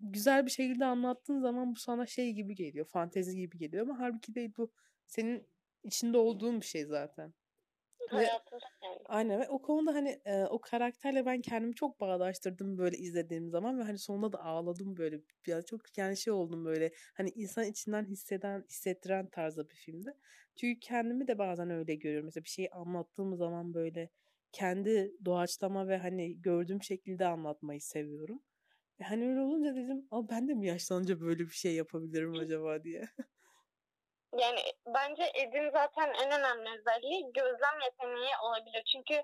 [0.00, 2.86] güzel bir şekilde anlattığın zaman bu sana şey gibi geliyor.
[2.86, 4.72] Fantezi gibi geliyor ama halbuki değil bu
[5.06, 5.46] senin
[5.84, 7.34] içinde olduğun bir şey zaten.
[8.12, 8.28] Ve,
[9.04, 13.78] aynen ve o konuda hani e, o karakterle ben kendimi çok bağdaştırdım böyle izlediğim zaman
[13.78, 18.04] ve hani sonunda da ağladım böyle biraz çok yani şey oldum böyle hani insan içinden
[18.04, 20.12] hisseden hissettiren tarzda bir filmdi.
[20.56, 22.26] Çünkü kendimi de bazen öyle görüyorum.
[22.26, 24.10] Mesela bir şeyi anlattığım zaman böyle
[24.52, 28.42] kendi doğaçlama ve hani gördüğüm şekilde anlatmayı seviyorum.
[29.00, 32.84] E hani öyle olunca dedim Aa, ben de mi yaşlanınca böyle bir şey yapabilirim acaba
[32.84, 33.08] diye.
[34.38, 38.84] Yani bence Ed'in zaten en önemli özelliği gözlem yeteneği olabilir.
[38.92, 39.14] Çünkü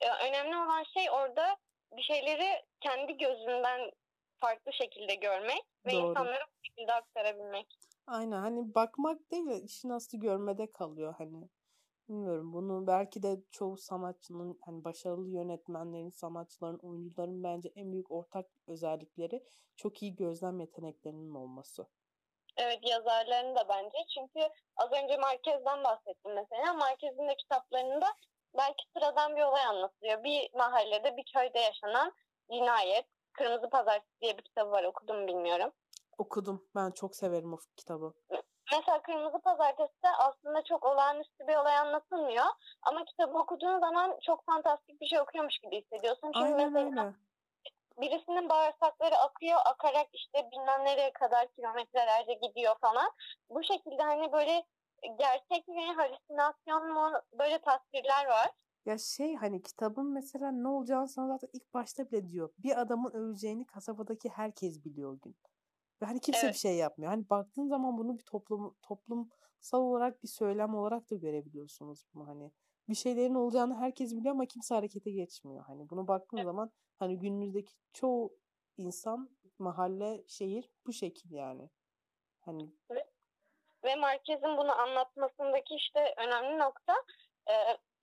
[0.00, 1.56] e, önemli olan şey orada
[1.96, 3.90] bir şeyleri kendi gözünden
[4.40, 6.10] farklı şekilde görmek ve Doğru.
[6.10, 7.66] insanlara bu şekilde aktarabilmek.
[8.06, 11.48] Aynen hani bakmak değil de işin aslı görmede kalıyor hani.
[12.08, 18.46] Bilmiyorum bunu belki de çoğu sanatçının hani başarılı yönetmenlerin, sanatçıların, oyuncuların bence en büyük ortak
[18.66, 19.44] özellikleri
[19.76, 21.86] çok iyi gözlem yeteneklerinin olması.
[22.56, 23.98] Evet yazarların da bence.
[24.14, 26.74] Çünkü az önce Marquez'den bahsettim mesela.
[26.74, 28.06] Marquez'in de kitaplarında
[28.56, 30.24] belki sıradan bir olay anlatılıyor.
[30.24, 32.12] Bir mahallede, bir köyde yaşanan
[32.52, 33.06] cinayet.
[33.32, 34.84] Kırmızı Pazartesi diye bir kitabı var.
[34.84, 35.72] Okudum bilmiyorum.
[36.18, 36.68] Okudum.
[36.74, 38.14] Ben çok severim o kitabı.
[38.72, 42.44] Mesela Kırmızı Pazartesi'de aslında çok olağanüstü bir olay anlatılmıyor.
[42.82, 46.32] Ama kitabı okuduğun zaman çok fantastik bir şey okuyormuş gibi hissediyorsun.
[46.32, 47.14] Çünkü Aynen mesela öyle
[48.00, 53.10] birisinin bağırsakları akıyor akarak işte bilmem nereye kadar kilometrelerce gidiyor falan.
[53.50, 54.64] Bu şekilde hani böyle
[55.18, 58.50] gerçek mi halüsinasyon mu böyle tasvirler var.
[58.86, 62.50] Ya şey hani kitabın mesela ne olacağını sana zaten ilk başta bile diyor.
[62.58, 65.36] Bir adamın öleceğini kasabadaki herkes biliyor o gün.
[66.02, 66.54] Ve hani kimse evet.
[66.54, 67.12] bir şey yapmıyor.
[67.12, 72.52] Hani baktığın zaman bunu bir toplum toplumsal olarak bir söylem olarak da görebiliyorsunuz bunu hani.
[72.88, 75.64] Bir şeylerin olacağını herkes biliyor ama kimse harekete geçmiyor.
[75.64, 76.46] Hani bunu baktığın evet.
[76.46, 78.32] zaman Hani günümüzdeki çoğu
[78.76, 81.70] insan, mahalle, şehir bu şekil yani.
[82.40, 83.06] Hani ve,
[83.84, 86.94] ve merkezin bunu anlatmasındaki işte önemli nokta
[87.50, 87.54] e,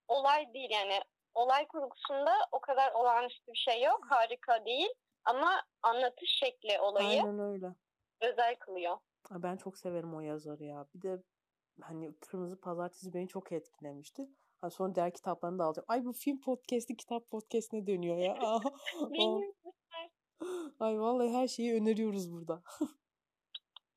[0.08, 1.00] olay değil yani
[1.34, 4.06] olay kurgusunda o kadar olağanüstü bir şey yok.
[4.10, 7.66] Harika değil ama anlatış şekli olayı Aynen öyle.
[8.20, 8.96] Özel kılıyor.
[9.30, 10.86] Ben çok severim o yazarı ya.
[10.94, 11.22] Bir de
[11.80, 14.28] hani Kırmızı Pazartesi beni çok etkilemişti.
[14.60, 15.86] Ha, sonra diğer kitaplarını da alacağım.
[15.88, 18.38] Ay bu film podcast'i kitap podcast'ine dönüyor ya.
[20.80, 22.62] Ay vallahi her şeyi öneriyoruz burada.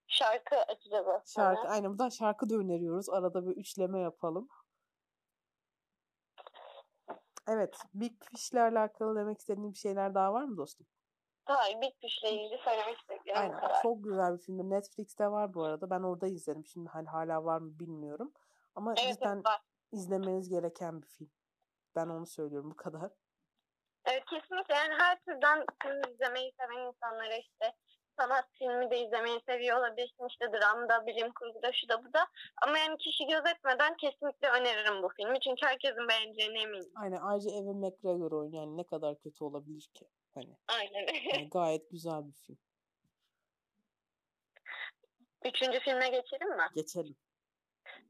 [0.08, 1.24] şarkı açacağız aslında.
[1.56, 3.10] Şarkı aynen buradan şarkı da öneriyoruz.
[3.10, 4.50] Arada bir üçleme yapalım.
[7.48, 7.78] Evet.
[7.94, 10.88] Big Fish'le alakalı demek istediğin bir şeyler daha var mı dostum?
[11.54, 13.60] Hayır Big Fish'le ilgili söylemek istediğim Aynen.
[13.60, 13.82] Kadar.
[13.82, 14.70] Çok güzel bir film.
[14.70, 15.90] Netflix'te var bu arada.
[15.90, 16.66] Ben orada izledim.
[16.66, 18.34] Şimdi hani hala var mı bilmiyorum.
[18.76, 21.32] Ama evet, cidden var izlemeniz gereken bir film.
[21.96, 23.12] Ben onu söylüyorum bu kadar.
[24.06, 27.74] Evet kesinlikle yani her türden film izlemeyi seven insanlara işte
[28.20, 30.28] sanat filmi de izlemeyi seviyor olabilirsin.
[30.28, 32.28] İşte dramda, bilim kurguda, şu da bu da.
[32.62, 35.40] Ama yani kişi gözetmeden kesinlikle öneririm bu filmi.
[35.40, 36.92] Çünkü herkesin beğeneceğine eminim.
[36.96, 37.22] Aynen.
[37.22, 38.64] Ayrıca Evan McGregor oynuyor.
[38.64, 40.06] Yani ne kadar kötü olabilir ki?
[40.34, 40.58] Hani.
[40.68, 41.06] Aynen.
[41.34, 42.58] yani gayet güzel bir film.
[45.46, 46.68] Üçüncü filme geçelim mi?
[46.76, 47.16] Geçelim.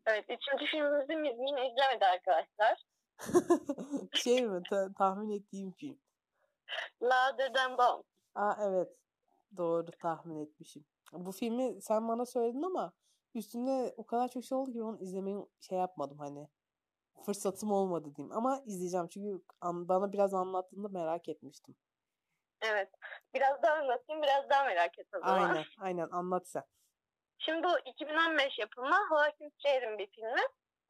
[0.05, 0.25] Evet.
[0.29, 2.83] Üçüncü filmimizi Mizmin izlemedi arkadaşlar.
[4.13, 4.61] şey mi?
[4.69, 5.99] Ta- tahmin ettiğim film.
[7.01, 8.05] Louder Than Bones.
[8.35, 8.99] Aa evet.
[9.57, 10.85] Doğru tahmin etmişim.
[11.11, 12.93] Bu filmi sen bana söyledin ama
[13.35, 16.47] üstünde o kadar çok şey oldu ki onu izlemeyi şey yapmadım hani.
[17.25, 18.35] Fırsatım olmadı diyeyim.
[18.35, 21.75] Ama izleyeceğim çünkü bana biraz anlattığında merak etmiştim.
[22.61, 22.89] Evet.
[23.33, 25.49] Biraz daha anlatayım, biraz daha merak et o zaman.
[25.49, 26.09] Aynen, aynen.
[26.11, 26.63] Anlat sen.
[27.37, 30.41] Şimdi bu 2015 yapımı Joachim Trier'in bir filmi.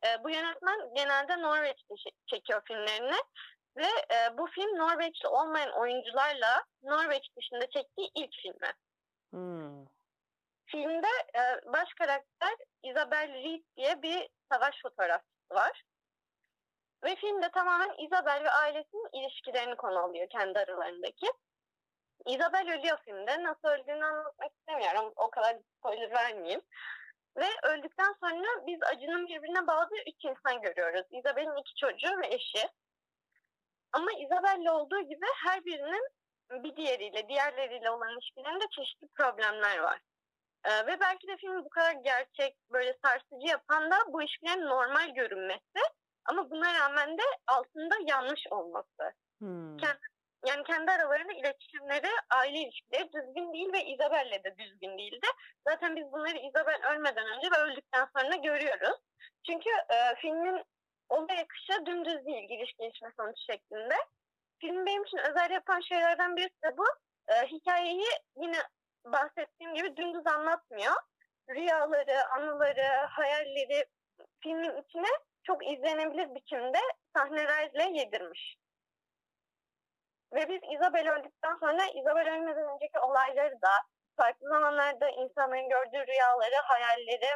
[0.06, 1.96] E, bu yönetmen genelde Norveç'te
[2.26, 3.18] çekiyor filmlerini.
[3.80, 8.74] Ve e, bu film Norveçli olmayan oyuncularla Norveç dışında çektiği ilk filmi.
[9.32, 9.86] Hmm.
[10.66, 15.84] Filmde e, baş karakter Isabel Reed diye bir savaş fotoğrafçısı var.
[17.04, 21.28] Ve filmde tamamen Isabel ve ailesinin ilişkilerini konu alıyor kendi aralarındaki.
[22.26, 23.44] Isabel ölüyor filmde.
[23.44, 25.14] Nasıl öldüğünü anlatmak istemiyorum.
[25.16, 26.62] O kadar spoiler vermeyeyim.
[27.38, 31.06] Ve öldükten sonra biz acının birbirine bağlı üç insan görüyoruz.
[31.12, 32.70] Isabel'in iki çocuğu ve eşi.
[33.94, 36.10] Ama Isabel'le olduğu gibi her birinin
[36.52, 40.00] bir diğeriyle, diğerleriyle olan ilişkilerinde çeşitli problemler var.
[40.66, 45.10] Ee, ve belki de filmi bu kadar gerçek, böyle sarsıcı yapan da bu ilişkilerin normal
[45.16, 45.82] görünmesi.
[46.26, 49.14] Ama buna rağmen de altında yanlış olması.
[49.40, 49.78] Hmm.
[49.78, 50.00] Kendi,
[50.46, 55.28] yani kendi aralarında iletişimleri, aile ilişkileri düzgün değil ve Isabel'le de düzgün değildi.
[55.68, 59.00] Zaten biz bunları Isabel ölmeden önce ve öldükten sonra görüyoruz.
[59.48, 60.64] Çünkü e, filmin
[61.10, 63.96] olay akışı dümdüz değil giriş gelişme sonuç şeklinde.
[64.60, 66.86] Film benim için özel yapan şeylerden birisi de bu.
[67.28, 68.58] E, hikayeyi yine
[69.06, 70.94] bahsettiğim gibi dümdüz anlatmıyor.
[71.50, 73.86] Rüyaları, anıları, hayalleri
[74.44, 75.08] filmin içine
[75.44, 76.80] çok izlenebilir biçimde
[77.16, 78.56] sahnelerle yedirmiş.
[80.34, 83.72] Ve biz Isabel öldükten sonra Isabel ölmeden önceki olayları da
[84.16, 87.30] farklı zamanlarda insanların gördüğü rüyaları, hayalleri,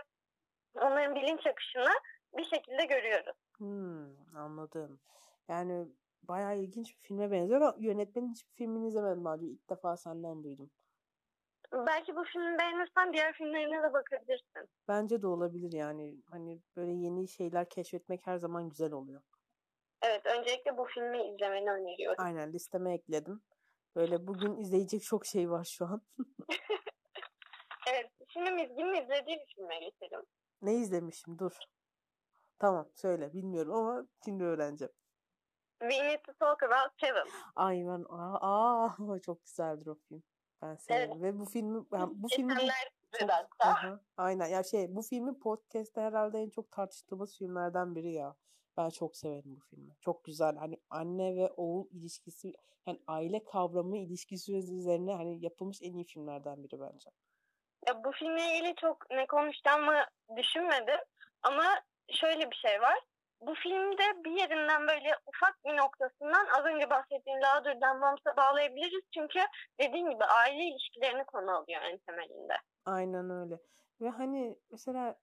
[0.75, 1.93] onların bilinç akışını
[2.37, 3.42] bir şekilde görüyoruz.
[3.63, 4.99] Hmm, anladım.
[5.47, 5.87] Yani
[6.23, 10.71] bayağı ilginç bir filme benziyor yönetmenin hiçbir filmini izlemedim daha İlk defa senden duydum.
[11.73, 14.69] Belki bu filmi beğenirsen diğer filmlerine de bakabilirsin.
[14.87, 16.15] Bence de olabilir yani.
[16.31, 19.21] Hani böyle yeni şeyler keşfetmek her zaman güzel oluyor.
[20.01, 22.23] Evet, öncelikle bu filmi izlemeni öneriyorum.
[22.23, 23.41] Aynen, listeme ekledim.
[23.95, 26.01] Böyle bugün izleyecek çok şey var şu an.
[27.91, 30.25] evet, şimdi Mizgin'in izlediği bir filme geçelim.
[30.61, 31.39] Ne izlemişim?
[31.39, 31.53] Dur.
[32.63, 33.33] Tamam, söyle.
[33.33, 34.93] Bilmiyorum ama şimdi öğreneceğim.
[35.79, 37.31] We need to talk about Kevin.
[37.55, 40.23] Ay ben, aa, aa çok güzeldir o film.
[40.61, 41.11] Ben severim.
[41.11, 41.21] Evet.
[41.21, 42.55] Ve bu filmi yani bu filmi
[43.19, 48.35] çok, aha, aynen ya şey bu filmi podcast'te herhalde en çok tartıştığımız filmlerden biri ya.
[48.77, 49.95] Ben çok severim bu filmi.
[50.01, 50.55] Çok güzel.
[50.55, 52.53] Hani anne ve oğul ilişkisi
[52.85, 57.09] yani aile kavramı ilişkisi üzerine hani yapılmış en iyi filmlerden biri bence.
[57.87, 60.05] Ya bu filmle ilgili çok ne konuşacağımı
[60.37, 60.99] düşünmedim
[61.41, 61.63] ama
[62.09, 62.99] şöyle bir şey var.
[63.41, 69.03] Bu filmde bir yerinden böyle ufak bir noktasından az önce bahsettiğim Louder'dan Bombs'a bağlayabiliriz.
[69.13, 69.39] Çünkü
[69.79, 72.53] dediğim gibi aile ilişkilerini konu alıyor en temelinde.
[72.85, 73.59] Aynen öyle.
[74.01, 75.15] Ve hani mesela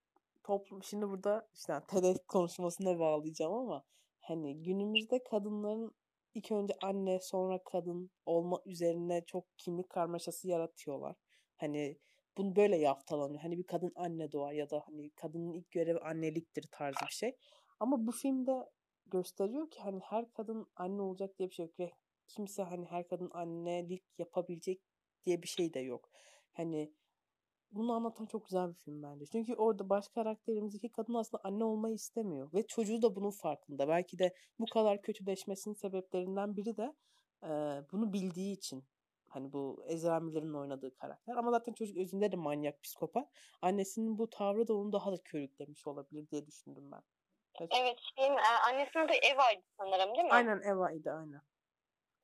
[0.44, 3.84] toplum şimdi burada işte TED konuşmasına bağlayacağım ama
[4.20, 5.94] hani günümüzde kadınların
[6.34, 11.16] ilk önce anne sonra kadın olma üzerine çok kimlik karmaşası yaratıyorlar.
[11.56, 11.98] Hani
[12.40, 13.40] bunu böyle yaftalanıyor.
[13.40, 17.36] Hani bir kadın anne doğar ya da hani kadının ilk görevi anneliktir tarzı bir şey.
[17.80, 18.52] Ama bu filmde
[19.06, 21.90] gösteriyor ki hani her kadın anne olacak diye bir şey yok ve
[22.28, 24.80] kimse hani her kadın annelik yapabilecek
[25.26, 26.10] diye bir şey de yok.
[26.52, 26.94] Hani
[27.72, 29.26] bunu anlatan çok güzel bir film bence.
[29.26, 32.52] Çünkü orada baş karakterimizdeki kadın aslında anne olmayı istemiyor.
[32.54, 33.88] Ve çocuğu da bunun farkında.
[33.88, 36.94] Belki de bu kadar kötüleşmesinin sebeplerinden biri de
[37.42, 37.48] e,
[37.92, 38.84] bunu bildiği için.
[39.30, 41.36] Hani bu Ezra Miller'in oynadığı karakter.
[41.36, 43.28] Ama zaten çocuk özünde de manyak, psikopat.
[43.62, 47.02] Annesinin bu tavrı da onu daha da körüklemiş olabilir diye düşündüm ben.
[47.60, 48.36] Evet, evet şeyin,
[48.68, 50.32] annesinin de Eva'ydı sanırım değil mi?
[50.32, 51.40] Aynen Eva'ydı aynen.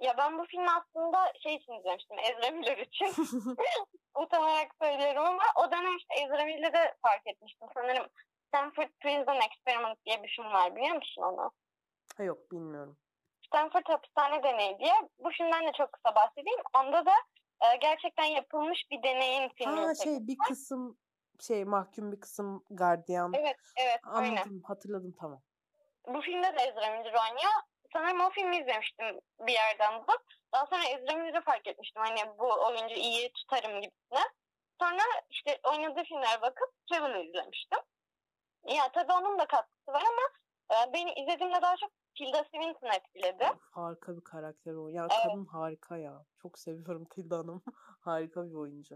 [0.00, 2.18] Ya ben bu filmi aslında şey için izlemiştim.
[2.18, 3.06] Ezra Miller için.
[4.22, 7.68] Utanarak söylüyorum ama o dönem işte Ezra Miller'ı fark etmiştim.
[7.74, 8.06] Sanırım
[8.48, 11.50] Stanford Prison Experiment diye bir film var biliyor musun onu?
[12.24, 12.98] Yok bilmiyorum.
[13.46, 14.94] Stanford Hapishane Deneyi diye.
[15.18, 16.60] Bu filmden de çok kısa bahsedeyim.
[16.74, 17.14] Onda da
[17.64, 19.80] e, gerçekten yapılmış bir deneyin filmi.
[19.80, 20.98] Ha şey bir kısım
[21.40, 23.32] şey mahkum bir kısım gardiyan.
[23.34, 24.62] Evet evet Anladım aynen.
[24.64, 25.42] hatırladım tamam.
[26.08, 27.52] Bu filmde de Ezra Miller oynuyor
[27.96, 30.22] sanırım o filmi izlemiştim bir yerden bulup.
[30.52, 32.02] Daha sonra Ezra Miller'ı fark etmiştim.
[32.02, 34.24] Hani bu oyuncu iyi tutarım gibisine.
[34.80, 37.78] Sonra işte oynadığı filmlere bakıp Kevin'i izlemiştim.
[38.64, 40.26] Ya tabii onun da katkısı var ama
[40.72, 43.44] e, beni izlediğimde daha çok Tilda Swinton etkiledi.
[43.70, 44.88] Harika bir karakter o.
[44.88, 45.22] Ya Evet.
[45.24, 46.24] kadın harika ya.
[46.42, 47.62] Çok seviyorum Tilda Hanım.
[48.00, 48.94] harika bir oyuncu.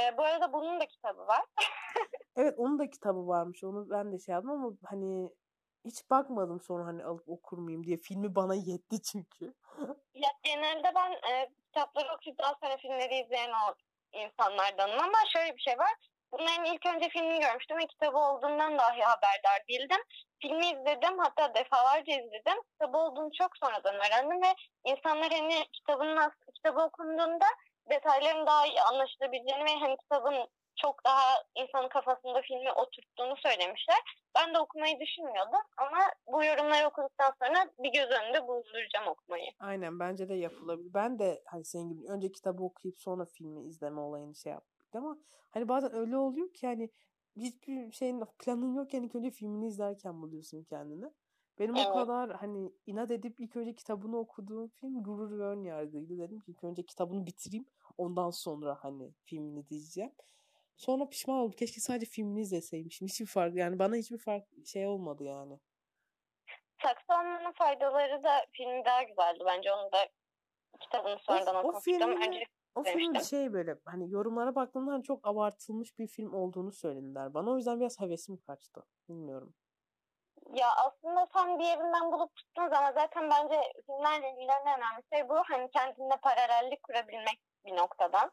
[0.00, 1.44] E, bu arada bunun da kitabı var.
[2.36, 3.64] Evet onun da kitabı varmış.
[3.64, 5.30] Onu ben de şey yaptım ama hani
[5.84, 7.96] hiç bakmadım sonra hani alıp okur muyum diye.
[7.96, 9.54] Filmi bana yetti çünkü.
[10.14, 13.74] Ya genelde ben e, kitapları okuyup daha sonra filmleri izleyen o
[14.12, 15.94] insanlardanım ama şöyle bir şey var.
[16.32, 20.00] Bunların ilk önce filmini görmüştüm ve kitabı olduğundan dahi haberdar değildim.
[20.42, 22.62] Filmi izledim hatta defalarca izledim.
[22.72, 27.46] Kitabı olduğunu çok sonradan öğrendim ve insanlar hani kitabın nas- kitabı okunduğunda
[27.90, 30.48] detayların daha iyi anlaşılabileceğini ve hani kitabın
[30.82, 31.22] çok daha
[31.54, 33.96] insanın kafasında filmi oturttuğunu söylemişler.
[34.38, 39.50] Ben de okumayı düşünmüyordum ama bu yorumları okuduktan sonra bir göz önünde bulunduracağım okumayı.
[39.60, 40.94] Aynen bence de yapılabilir.
[40.94, 44.52] Ben de hani senin gibi önce kitabı okuyup sonra filmi izleme olayını şey
[44.92, 45.18] yaptım ama
[45.50, 46.90] hani bazen öyle oluyor ki hani
[47.36, 51.12] hiçbir şeyin planın yok yani ilk önce filmini izlerken buluyorsun kendini.
[51.58, 51.86] Benim Evet.
[51.90, 56.18] o kadar hani inat edip ilk önce kitabını okuduğum film Gurur ve Önyargı'ydı.
[56.18, 57.66] Dedim ki ilk önce kitabını bitireyim
[57.98, 60.12] ondan sonra hani filmini diyeceğim.
[60.76, 61.52] Sonra pişman oldum.
[61.52, 63.08] Keşke sadece filmini izleseymişim.
[63.08, 65.58] Hiçbir fark yani bana hiçbir fark şey olmadı yani.
[66.82, 69.38] Saksı olmanın faydaları da filmi daha güzeldi.
[69.46, 70.08] Bence onu da
[70.80, 71.92] kitabını sonradan o okumuştum.
[71.98, 76.72] filmi- Önce O film şey böyle hani yorumlara baktığımda hani çok abartılmış bir film olduğunu
[76.72, 77.50] söylediler bana.
[77.50, 78.82] O yüzden biraz hevesim kaçtı.
[79.08, 79.54] Bilmiyorum.
[80.54, 85.28] Ya aslında tam bir yerinden bulup tuttunuz ama zaten bence filmlerle ilgili en önemli şey
[85.28, 85.34] bu.
[85.34, 88.30] Hani kendine paralellik kurabilmek bir noktadan.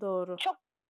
[0.00, 0.36] Doğru.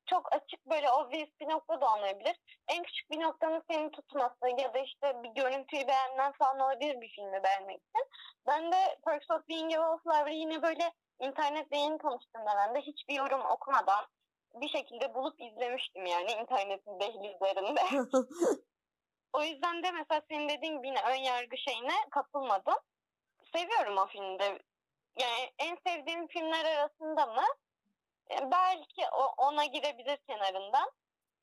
[0.06, 2.36] Çok açık böyle obvious bir nokta da olmayabilir.
[2.68, 7.08] En küçük bir noktanın seni tutması ya da işte bir görüntüyü beğenmen falan olabilir bir
[7.08, 8.06] filmi beğenmek için.
[8.46, 13.40] Ben de Perks of Being a Wallflower'ı yine böyle internette yeni tanıştığım dönemde hiçbir yorum
[13.40, 14.04] okumadan
[14.54, 17.80] bir şekilde bulup izlemiştim yani internetin dehlizlerinde.
[19.34, 22.74] O yüzden de mesela senin dediğin gibi yine ön yargı şeyine kapılmadım.
[23.54, 24.44] Seviyorum o filmde.
[25.18, 27.42] Yani en sevdiğim filmler arasında mı?
[28.30, 29.02] E, Belki
[29.38, 30.90] ona girebilir kenarından.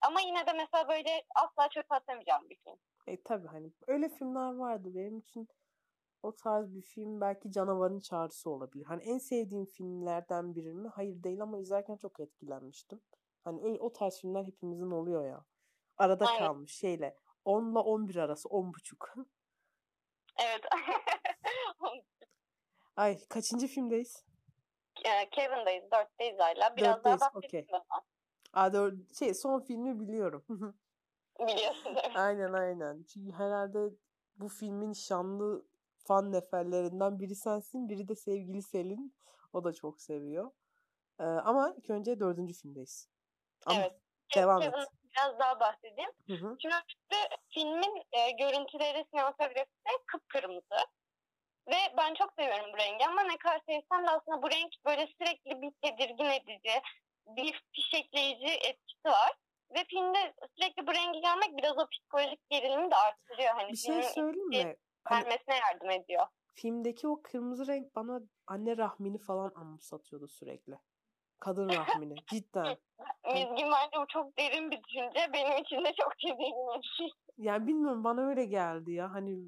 [0.01, 2.79] Ama yine de mesela böyle asla çöpe atamayacağım bir film.
[3.07, 5.47] e tabii hani öyle filmler vardı benim için
[6.23, 8.85] o tarz bir film belki Canavarın Çağrısı olabilir.
[8.85, 10.87] Hani en sevdiğim filmlerden biri mi?
[10.87, 13.01] Hayır değil ama izlerken çok etkilenmiştim.
[13.43, 15.45] Hani öyle, o tarz filmler hepimizin oluyor ya.
[15.97, 16.39] Arada Aynen.
[16.39, 19.15] kalmış şeyle 10 ile 11 arası 10 buçuk.
[20.37, 20.61] Evet.
[22.95, 24.25] Ay kaçıncı filmdeyiz?
[25.31, 26.77] Kevin'dayız, dörtteyiz hala.
[26.77, 28.01] Biraz daha Dörtteyiz, mi ben?
[28.53, 28.95] Aa, doğru.
[29.19, 30.45] Şey son filmi biliyorum.
[31.39, 31.97] Biliyorsun?
[32.15, 33.03] Aynen aynen.
[33.03, 33.89] Çünkü herhalde
[34.35, 35.65] bu filmin şanlı
[36.09, 39.15] fan neferlerinden biri sensin, biri de sevgili Selin.
[39.53, 40.51] O da çok seviyor.
[41.19, 43.09] Ee, ama ilk önce dördüncü filmdeyiz.
[43.65, 43.93] Ama Evet.
[44.35, 44.73] devam et.
[45.11, 46.11] Biraz daha bahsedeyim.
[46.27, 46.57] Hı hı.
[46.61, 50.79] Şimdi öncelikle filmin e, görüntüleri, sinematografisi kıpkırmızı.
[51.67, 55.07] Ve ben çok seviyorum bu rengi ama ne kadar sevsem de aslında bu renk böyle
[55.07, 56.81] sürekli bir tedirgin edici,
[57.25, 59.31] bir fişekleyici etkisi var.
[59.75, 63.53] Ve filmde sürekli bu rengi görmek biraz o psikolojik gerilimi de arttırıyor.
[63.55, 64.75] Hani Bir şey söyleyeyim mi?
[65.09, 66.25] Hani vermesine yardım ediyor.
[66.53, 70.79] filmdeki o kırmızı renk bana anne rahmini falan anımsatıyordu sürekli.
[71.39, 72.15] Kadın rahmini.
[72.27, 72.77] Cidden.
[73.33, 75.33] Mizgin bence bu çok derin bir düşünce.
[75.33, 77.13] Benim için de çok tedirgin edici.
[77.37, 79.39] Yani bilmiyorum bana öyle geldi ya hani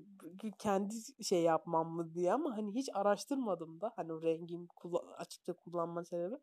[0.60, 0.94] kendi
[1.24, 6.06] şey yapmam mı diye ama hani hiç araştırmadım da hani o rengin kulla- açıkça kullanma
[6.06, 6.36] sebebi.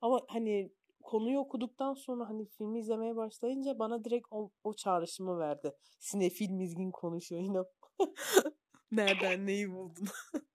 [0.00, 5.72] Ama hani konuyu okuduktan sonra hani filmi izlemeye başlayınca bana direkt o, o çağrışımı verdi.
[5.98, 7.58] Sinefil Mizgin konuşuyor yine.
[8.92, 10.08] Nereden neyi buldun?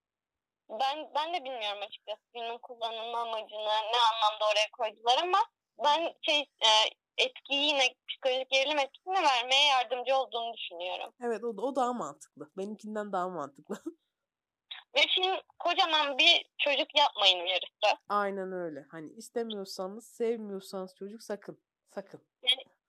[0.70, 5.38] Ben ben de bilmiyorum açıkçası filmin kullanılma amacını ne anlamda oraya koydular ama
[5.84, 6.70] ben şey e,
[7.18, 11.14] etkiyi yine psikolojik gerilim etkisini vermeye yardımcı olduğunu düşünüyorum.
[11.22, 12.52] Evet o, da- o daha mantıklı.
[12.58, 13.76] Benimkinden daha mantıklı.
[14.96, 18.02] Ve film kocaman bir çocuk yapmayın uyarısı.
[18.10, 18.86] Aynen öyle.
[18.92, 21.64] Hani istemiyorsanız, sevmiyorsanız çocuk sakın.
[21.96, 22.22] Sakın.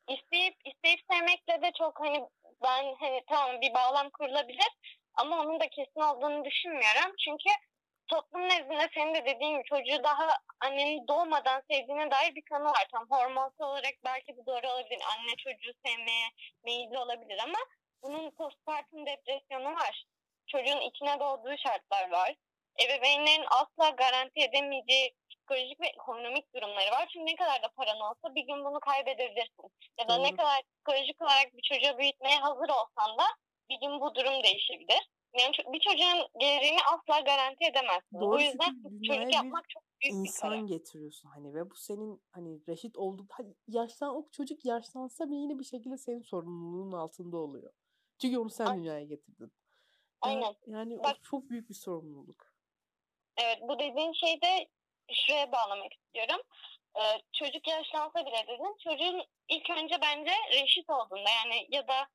[0.08, 2.28] İsteyip isteyip sevmekle de çok hani
[2.62, 4.68] ben hani tamam bir bağlam kurulabilir
[5.18, 7.14] ama onun da kesin olduğunu düşünmüyorum.
[7.24, 7.50] Çünkü
[8.08, 10.28] toplum nezdinde senin de dediğin gibi çocuğu daha
[10.60, 12.86] annenin doğmadan sevdiğine dair bir kanı var.
[12.92, 15.00] Tam hormonsal olarak belki bu doğru olabilir.
[15.12, 16.28] Anne çocuğu sevmeye
[16.64, 17.58] meyilli olabilir ama
[18.02, 20.04] bunun postpartum depresyonu var.
[20.46, 22.34] Çocuğun içine doğduğu şartlar var.
[22.84, 27.08] Ebeveynlerin asla garanti edemeyeceği psikolojik ve ekonomik durumları var.
[27.12, 29.68] Çünkü ne kadar da paran olsa bir gün bunu kaybedebilirsin.
[29.98, 30.36] Ya da ne Doğru.
[30.36, 33.24] kadar psikolojik olarak bir çocuğu büyütmeye hazır olsan da
[33.70, 35.10] bir gün bu durum değişebilir.
[35.38, 38.20] Yani bir çocuğun geleceğini asla garanti edemezsin.
[38.20, 40.66] Doğru, o yüzden çocuk yapmak çok büyük insan bir karar.
[40.68, 45.58] getiriyorsun hani ve bu senin hani reşit olduk hani yaşlan o çocuk yaşlansa bile yine
[45.58, 47.72] bir şekilde senin sorumluluğun altında oluyor.
[48.18, 48.82] Çünkü onu sen Aynen.
[48.82, 49.52] dünyaya getirdin.
[50.20, 50.54] Aynen.
[50.66, 52.52] Yani Bak, o çok büyük bir sorumluluk.
[53.36, 54.68] Evet bu dediğin şey de
[55.12, 56.40] şuraya bağlamak istiyorum.
[56.96, 58.76] Ee, çocuk yaşlansa bile dedin.
[58.84, 62.08] Çocuğun ilk önce bence reşit olduğunda yani ya da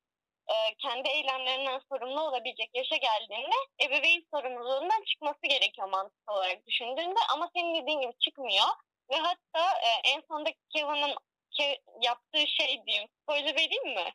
[0.77, 7.81] kendi eylemlerinden sorumlu olabilecek yaşa geldiğinde ebeveyn sorumluluğundan çıkması gerekiyor mantık olarak düşündüğünde ama senin
[7.81, 8.67] dediğin gibi çıkmıyor.
[9.09, 11.15] Ve hatta e, en sondaki Kevin'in
[11.51, 13.09] ke, yaptığı şey diyeyim.
[13.21, 14.13] Spoiler vereyim mi?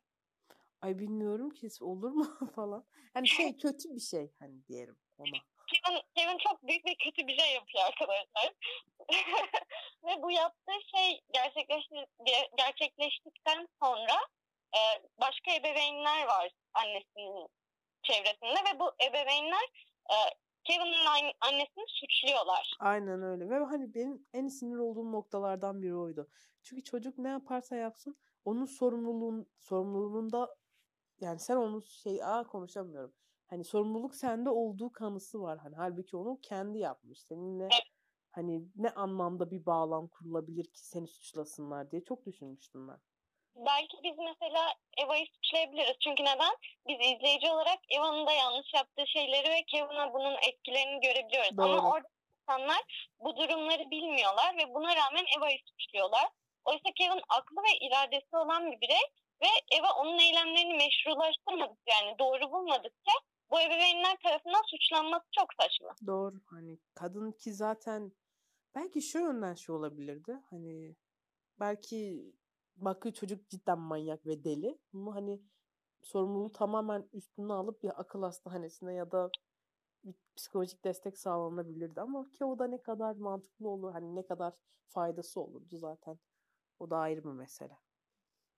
[0.83, 2.27] Ay bilmiyorum ki olur mu
[2.57, 2.85] falan.
[3.15, 5.39] Hani şey kötü bir şey hani diyelim ona.
[5.69, 8.53] Kevin, Kevin çok büyük ve kötü bir şey yapıyor arkadaşlar.
[10.05, 12.07] ve bu yaptığı şey gerçekleşti,
[12.57, 14.15] gerçekleştikten sonra
[14.75, 14.81] e,
[15.21, 17.49] başka ebeveynler var annesinin
[18.03, 19.69] çevresinde ve bu ebeveynler
[20.11, 20.17] e,
[20.65, 22.77] Kevin'in annesini suçluyorlar.
[22.81, 26.29] Aynen öyle ve hani benim en sinir olduğum noktalardan biri oydu.
[26.63, 30.57] Çünkü çocuk ne yaparsa yapsın onun sorumluluğun sorumluluğunda
[31.21, 33.15] yani sen onu şey aa konuşamıyorum.
[33.47, 35.59] Hani sorumluluk sende olduğu kanısı var.
[35.59, 37.23] Hani halbuki onu kendi yapmış.
[37.23, 37.83] Seninle evet.
[38.31, 42.99] hani ne anlamda bir bağlam kurulabilir ki seni suçlasınlar diye çok düşünmüştüm ben
[43.67, 45.97] belki biz mesela Eva'yı suçlayabiliriz.
[46.05, 46.55] Çünkü neden?
[46.89, 51.57] Biz izleyici olarak Eva'nın da yanlış yaptığı şeyleri ve Kevin'a bunun etkilerini görebiliyoruz.
[51.57, 51.67] Doğru.
[51.67, 52.09] Ama orada
[52.43, 56.29] insanlar bu durumları bilmiyorlar ve buna rağmen Eva'yı suçluyorlar.
[56.65, 59.05] Oysa Kevin aklı ve iradesi olan bir birey
[59.43, 63.13] ve Eva onun eylemlerini meşrulaştırmadıkça yani doğru bulmadıkça
[63.51, 65.95] bu ebeveynler tarafından suçlanması çok saçma.
[66.07, 66.37] Doğru.
[66.47, 68.13] Hani kadın ki zaten
[68.75, 70.39] belki şu yönden şey olabilirdi.
[70.51, 70.97] Hani
[71.61, 72.33] belki
[72.85, 74.79] bakıyor çocuk cidden manyak ve deli.
[74.93, 75.41] Bunu hani
[76.03, 79.31] sorumluluğu tamamen üstüne alıp bir akıl hastanesine ya da
[80.05, 84.55] bir psikolojik destek sağlanabilirdi ama ki o da ne kadar mantıklı olur hani ne kadar
[84.89, 86.19] faydası olurdu zaten.
[86.79, 87.79] O da ayrı bir mesele.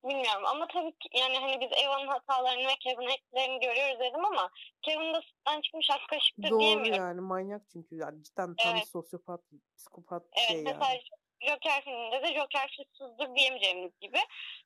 [0.05, 4.51] Bilmiyorum ama tabii ki yani hani biz Eva'nın hatalarını ve Kevin'in etkilerini görüyoruz dedim ama
[4.83, 6.93] Kevin de sütten çıkmış ak kaşıktır Doğru diyemiyorum.
[6.93, 8.89] Doğru yani manyak çünkü yani cidden tam evet.
[8.89, 9.41] sosyopat,
[9.77, 10.65] psikopat evet, şey yani.
[10.65, 11.01] Mesela
[11.49, 14.19] Joker filminde de Joker suçsuzdur diyemeyeceğimiz gibi.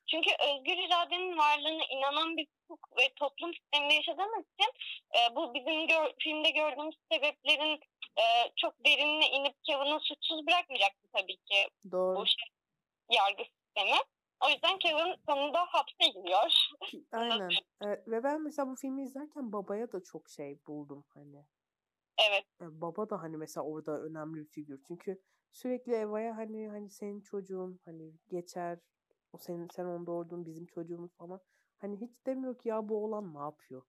[0.07, 4.71] Çünkü özgür iradenin varlığına inanan bir hukuk ve toplum sisteminde yaşadığımız için
[5.15, 7.79] e, bu bizim gör, filmde gördüğümüz sebeplerin
[8.17, 8.23] e,
[8.55, 12.15] çok derinine inip Kevin'i suçsuz bırakmayacaktı tabii ki Doğru.
[12.15, 12.47] bu şey,
[13.09, 13.97] yargı sistemi.
[14.45, 16.51] O yüzden Kevin sonunda hapse giriyor.
[17.11, 17.49] Aynen.
[17.81, 21.45] evet, ve ben mesela bu filmi izlerken babaya da çok şey buldum hani.
[22.29, 22.45] Evet.
[22.61, 24.81] Yani baba da hani mesela orada önemli bir figür.
[24.87, 25.21] Çünkü
[25.55, 28.79] sürekli Eva'ya hani hani senin çocuğun hani geçer
[29.33, 31.41] o senin sen onu doğurdun bizim çocuğumuz falan.
[31.77, 33.83] Hani hiç demiyor ki ya bu oğlan ne yapıyor?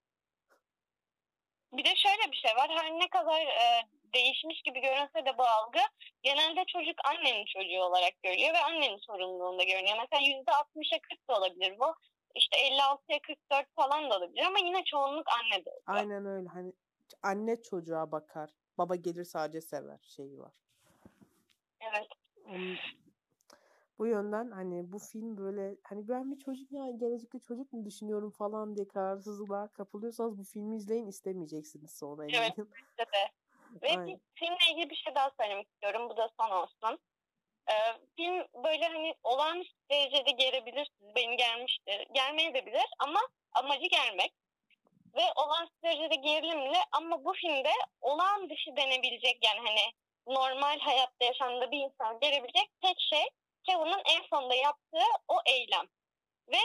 [1.72, 2.70] Bir de şöyle bir şey var.
[2.70, 3.66] Her ne kadar e,
[4.14, 5.78] değişmiş gibi görünse de bu algı
[6.22, 9.96] genelde çocuk annenin çocuğu olarak görüyor ve annenin sorumluluğunda görünüyor.
[10.00, 11.94] Mesela yüzde 60'a 40 da olabilir bu.
[12.34, 15.82] İşte 56'ya 44 falan da olabilir ama yine çoğunluk anne de oluyor.
[15.86, 16.48] Aynen öyle.
[16.48, 16.72] Hani
[17.22, 18.50] anne çocuğa bakar.
[18.78, 20.65] Baba gelir sadece sever şeyi var.
[21.80, 22.78] Evet.
[23.98, 28.30] bu yönden hani bu film böyle hani ben bir çocuk ya gelecekte çocuk mu düşünüyorum
[28.30, 32.40] falan diye kararsızlığa kapılıyorsanız bu filmi izleyin istemeyeceksiniz sonra eminim.
[32.42, 33.30] Evet bence de.
[33.82, 34.20] Ve Aynen.
[34.34, 36.08] filmle ilgili bir şey daha söylemek istiyorum.
[36.10, 36.98] Bu da son olsun.
[37.70, 37.74] Ee,
[38.16, 40.90] film böyle hani olağanüstü derecede gelebilir.
[41.16, 42.06] Beni gelmiştir.
[42.14, 43.20] Gelmeyebilir ama
[43.52, 44.32] amacı gelmek.
[45.16, 47.70] Ve olağanüstü derecede gerilimli ama bu filmde
[48.00, 49.92] olağan dışı denebilecek yani hani
[50.26, 53.24] normal hayatta yaşamda bir insan görebilecek tek şey
[53.62, 55.86] Kevin'in en sonunda yaptığı o eylem.
[56.48, 56.58] Ve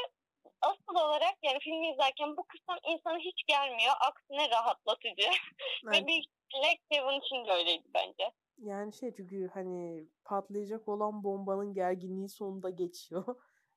[0.61, 3.93] asıl olarak yani filmi izlerken bu kısım insanı hiç gelmiyor.
[3.99, 5.29] Aksine rahatlatıcı.
[5.87, 6.03] Evet.
[6.03, 8.31] Ve bir ihtimalle Kevin için de öyleydi bence.
[8.57, 13.35] Yani şey çünkü hani patlayacak olan bombanın gerginliği sonunda geçiyor.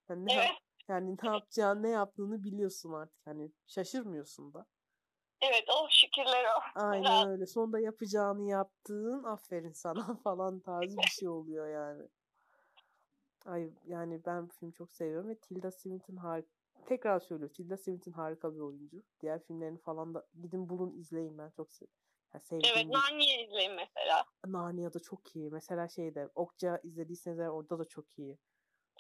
[0.09, 0.51] Yani ne, evet.
[0.89, 3.27] yani ne yapacağını ne yaptığını biliyorsun artık.
[3.27, 4.67] Hani şaşırmıyorsun da.
[5.49, 6.81] Evet oh şükürler o.
[6.81, 7.47] Aynen öyle.
[7.47, 12.03] Sonunda yapacağını yaptığın aferin sana falan tarzı bir şey oluyor yani.
[13.47, 16.49] Ay yani ben bu filmi çok seviyorum ve Tilda Swinton harika.
[16.87, 19.03] Tekrar söylüyorum Tilda Swinton harika bir oyuncu.
[19.21, 21.97] Diğer filmlerini falan da gidin bulun izleyin ben çok seviyorum.
[22.53, 24.25] Yani evet Narnia izleyin mesela.
[24.47, 25.51] Narnia da çok iyi.
[25.51, 28.39] Mesela şeyde Okça izlediyseniz eğer orada da çok iyi.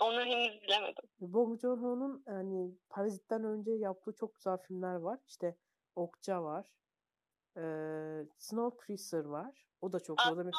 [0.00, 1.04] Onu henüz izlemedim.
[1.20, 5.18] Bong Joon-ho'nun yani Parazit'ten önce yaptığı çok güzel filmler var.
[5.26, 5.56] İşte
[5.96, 6.66] Okça var.
[7.56, 9.66] Ee, Snowpiercer var.
[9.80, 10.52] O da çok güzel.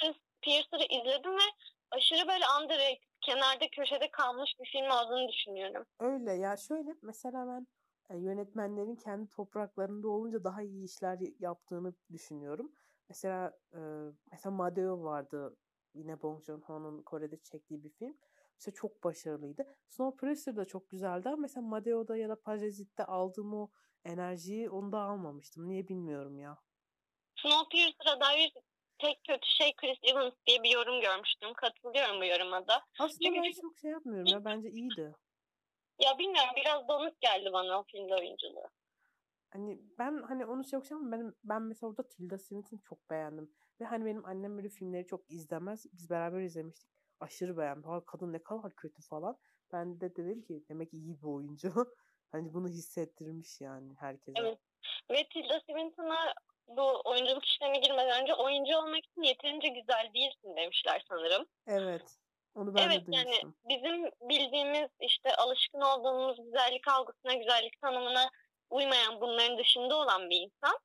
[0.00, 1.48] Snowpiercer'ı izledim ve
[1.90, 5.84] aşırı böyle underrated, kenarda köşede kalmış bir film olduğunu düşünüyorum.
[6.00, 7.66] Öyle ya şöyle mesela ben
[8.10, 12.72] e, yönetmenlerin kendi topraklarında olunca daha iyi işler yaptığını düşünüyorum.
[13.08, 13.80] Mesela e,
[14.30, 15.56] mesela Madeo vardı.
[15.94, 18.16] Yine Bong Joon-ho'nun Kore'de çektiği bir film.
[18.56, 19.76] Mesela çok başarılıydı.
[19.88, 23.70] Snowpiercer da çok güzeldi ama mesela Madeo'da ya da Parazit'te aldığım o
[24.04, 25.68] enerjiyi onda almamıştım.
[25.68, 26.58] Niye bilmiyorum ya.
[27.36, 28.52] Snowpiercer'a dair
[28.98, 31.54] tek kötü şey Chris Evans diye bir yorum görmüştüm.
[31.54, 32.84] Katılıyorum bu yoruma da.
[32.98, 34.44] Aslında Çünkü ben çok şey yapmıyorum ya.
[34.44, 35.14] Bence iyiydi.
[35.98, 38.68] Ya bilmiyorum biraz donuk geldi bana o filmde oyunculuğu.
[39.50, 43.54] Hani ben hani onu şey ama ben, ben mesela orada Tilda Swinton'ı çok beğendim.
[43.82, 45.86] Ve hani benim annem böyle filmleri çok izlemez.
[45.92, 46.88] Biz beraber izlemiştik.
[47.20, 47.84] Aşırı beğendim.
[47.84, 49.38] Ha, kadın ne kadar kötü falan.
[49.72, 51.72] Ben de dedim ki demek ki iyi bir oyuncu.
[52.32, 54.32] hani bunu hissettirmiş yani herkese.
[54.36, 54.58] Evet.
[55.10, 56.34] Ve Tilda Swinton'a
[56.66, 61.46] bu oyunculuk işlerine girmeden önce oyuncu olmak için yeterince güzel değilsin demişler sanırım.
[61.66, 62.18] Evet.
[62.54, 63.34] Onu ben evet, de yani
[63.68, 68.30] bizim bildiğimiz işte alışkın olduğumuz güzellik algısına, güzellik tanımına
[68.70, 70.78] uymayan bunların dışında olan bir insan.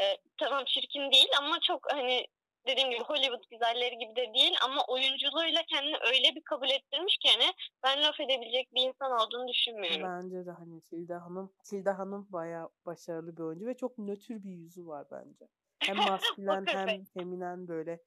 [0.00, 2.26] E, tamam çirkin değil ama çok hani
[2.66, 7.28] dediğim gibi Hollywood güzelleri gibi de değil ama oyunculuğuyla kendini öyle bir kabul ettirmiş ki
[7.28, 7.52] hani
[7.84, 10.02] ben laf edebilecek bir insan olduğunu düşünmüyorum.
[10.02, 14.50] Bence de hani Tilda Hanım, Tilda Hanım bayağı başarılı bir oyuncu ve çok nötr bir
[14.50, 15.48] yüzü var bence.
[15.78, 18.00] Hem maskülen hem feminen böyle.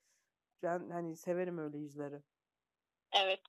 [0.64, 2.22] Ben hani severim öyle yüzleri.
[3.12, 3.41] Evet.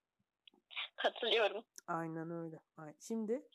[0.96, 1.64] Katılıyorum.
[1.86, 2.57] Aynen öyle.
[3.00, 3.48] Şimdi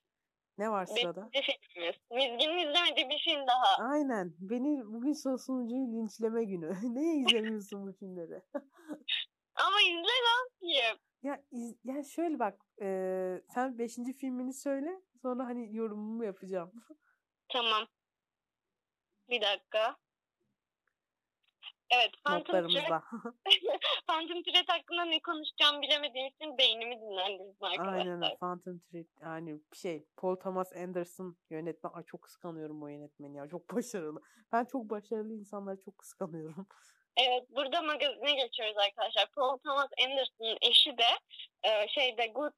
[0.58, 1.30] ne var sırada?
[1.34, 1.96] Beşinci filmimiz.
[2.12, 3.92] Mizgin'in izlemediği bir film daha.
[3.92, 4.34] Aynen.
[4.40, 6.76] Beni bugün sunucuyu linçleme günü.
[6.96, 8.42] ne izlemiyorsun bu filmleri?
[9.56, 10.98] Ama izle ne yapayım?
[11.24, 12.60] Ya, iz, ya şöyle bak.
[12.82, 12.88] E,
[13.54, 15.02] sen beşinci filmini söyle.
[15.22, 16.72] Sonra hani yorumumu yapacağım.
[17.50, 17.88] Tamam.
[19.30, 19.98] Bir dakika.
[21.92, 23.02] Evet, Phantom Thread,
[24.08, 27.98] Phantom Thread hakkında ne konuşacağım bilemediğim için beynimi dinlendirdim arkadaşlar.
[27.98, 31.92] Aynen Phantom Thread yani şey Paul Thomas Anderson yönetmen.
[31.94, 33.48] Ay çok kıskanıyorum o yönetmeni ya.
[33.48, 34.22] Çok başarılı.
[34.52, 36.68] Ben çok başarılı insanları çok kıskanıyorum.
[37.18, 39.32] Evet burada magazine geçiyoruz arkadaşlar.
[39.36, 41.12] Paul Thomas Anderson'ın eşi de
[41.64, 42.54] e, şeyde Good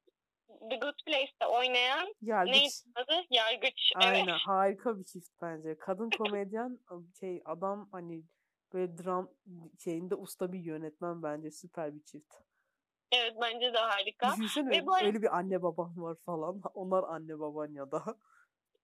[0.70, 2.54] The Good Place'te oynayan Yargıç.
[2.54, 3.26] neydi adı?
[3.30, 3.92] Yargıç.
[3.94, 4.40] Aynen evet.
[4.46, 5.78] harika bir çift bence.
[5.78, 6.78] Kadın komedyen
[7.20, 8.22] şey adam hani
[8.74, 9.30] Böyle dram
[9.84, 12.34] şeyinde usta bir yönetmen bence süper bir çift.
[13.12, 14.32] Evet bence de harika.
[14.32, 16.62] Düşünsene Ve bu öyle bir anne baban var falan.
[16.74, 18.04] Onlar anne baban ya da.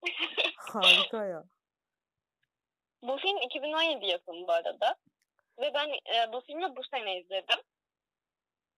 [0.57, 1.45] harika ya.
[3.03, 4.97] Bu film 2017 yapımı bu arada.
[5.59, 7.59] Ve ben e, bu filmi bu sene izledim.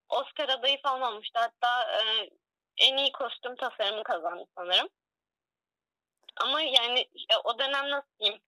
[0.09, 1.39] Oscar adayı falan almıştı.
[1.39, 2.31] Hatta e,
[2.79, 4.89] en iyi kostüm tasarımı kazandı sanırım.
[6.37, 8.43] Ama yani e, o dönem nasıl diyeyim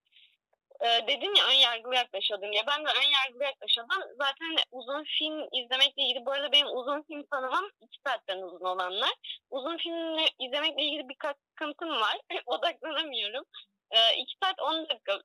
[0.85, 3.97] e, dedin ya ön yargılı yaklaşıyordum ya ben de ön yargılı yaklaşıyordum.
[4.19, 9.15] Zaten uzun film izlemekle ilgili bu arada benim uzun film tanımam iki saatten uzun olanlar.
[9.51, 12.17] Uzun filmleri izlemekle ilgili birkaç sıkıntım var.
[12.47, 13.45] Odaklanamıyorum.
[13.91, 15.23] E, iki saat on dakika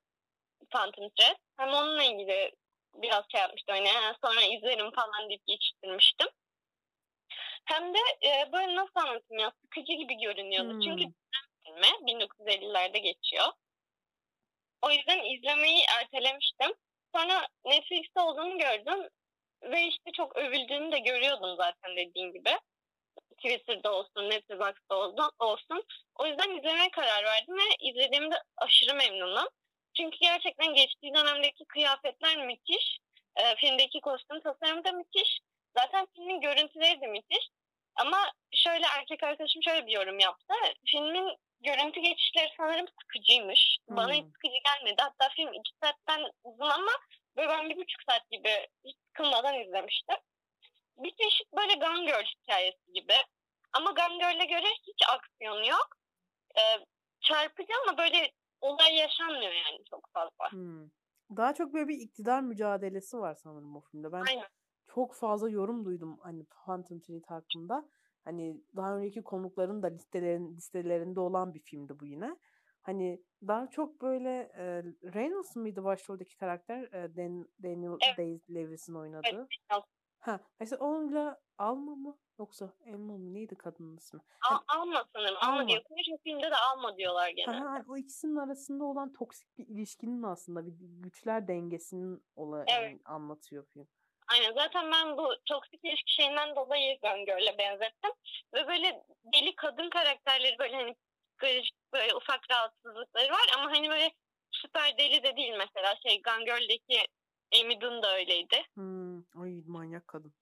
[0.69, 1.35] Phantom Thread.
[1.57, 2.51] Hem onunla ilgili
[2.93, 3.75] biraz şey yapmıştım.
[3.75, 6.27] Hani sonra izlerim falan deyip geçiştirmiştim.
[7.65, 10.71] Hem de e, böyle nasıl anlatayım ya sıkıcı gibi görünüyordu.
[10.71, 10.81] Hmm.
[10.81, 11.03] Çünkü
[11.65, 13.45] filmi 1950'lerde geçiyor.
[14.81, 16.73] O yüzden izlemeyi ertelemiştim.
[17.15, 19.09] Sonra Netflix'te olduğunu gördüm
[19.63, 22.49] ve işte çok övüldüğünü de görüyordum zaten dediğim gibi.
[23.37, 24.95] Twitter'da olsun, Netflix'te
[25.39, 25.83] olsun.
[26.15, 29.47] O yüzden izlemeye karar verdim ve izlediğimde aşırı memnunum.
[29.97, 32.99] Çünkü gerçekten geçtiği dönemdeki kıyafetler müthiş.
[33.35, 35.39] E, filmdeki kostüm tasarımı da müthiş.
[35.77, 37.49] Zaten filmin görüntüleri de müthiş.
[37.95, 40.53] Ama şöyle erkek arkadaşım şöyle bir yorum yaptı.
[40.85, 43.77] Filmin görüntü geçişleri sanırım sıkıcıymış.
[43.87, 43.97] Hmm.
[43.97, 45.01] Bana hiç sıkıcı gelmedi.
[45.01, 46.91] Hatta film iki saatten uzun ama
[47.37, 50.15] böyle ben bir buçuk saat gibi hiç sıkılmadan izlemiştim.
[50.97, 53.13] Bir çeşit böyle Gun Girl hikayesi gibi.
[53.73, 55.87] Ama Gun Girl'e göre hiç aksiyon yok.
[56.57, 56.85] Ee,
[57.21, 58.31] çarpıcı ama böyle
[58.61, 60.51] olay yaşanmıyor yani çok fazla.
[60.51, 60.89] Hmm.
[61.37, 64.11] Daha çok böyle bir iktidar mücadelesi var sanırım o filmde.
[64.11, 64.47] Ben Aynen.
[64.95, 67.89] çok fazla yorum duydum hani Phantom Thread hakkında.
[68.23, 72.37] Hani daha önceki konukların da listelerin listelerinde olan bir filmdi bu yine.
[72.81, 76.83] Hani daha çok böyle e, Reynolds mıydı başroldeki karakter?
[76.83, 78.17] E, Dan, Daniel evet.
[78.17, 79.47] Day-Lewis'in oynadığı.
[79.71, 79.83] Evet.
[80.19, 84.19] Ha, mesela onunla Alma mı yoksa Elma mı neydi kadının ismi?
[84.49, 85.35] Al, yani, alma sanırım.
[85.41, 85.81] Alma, alma diyor.
[85.87, 87.57] Çünkü filmde de Alma diyorlar genelde.
[87.57, 93.01] Ha, ha, o ikisinin arasında olan toksik bir ilişkinin aslında bir güçler dengesinin ola, evet.
[93.05, 93.87] anlatıyor film.
[94.29, 98.11] Aynen zaten ben bu toksik ilişki şeyinden dolayı Gangör'le benzettim.
[98.53, 99.03] Ve böyle
[99.33, 100.95] deli kadın karakterleri böyle hani
[101.37, 104.11] garip böyle ufak rahatsızlıkları var ama hani böyle
[104.51, 107.07] süper deli de değil mesela şey Gangör'deki
[107.61, 108.63] Amy Dunn da öyleydi.
[108.73, 110.33] Hmm, ay manyak kadın.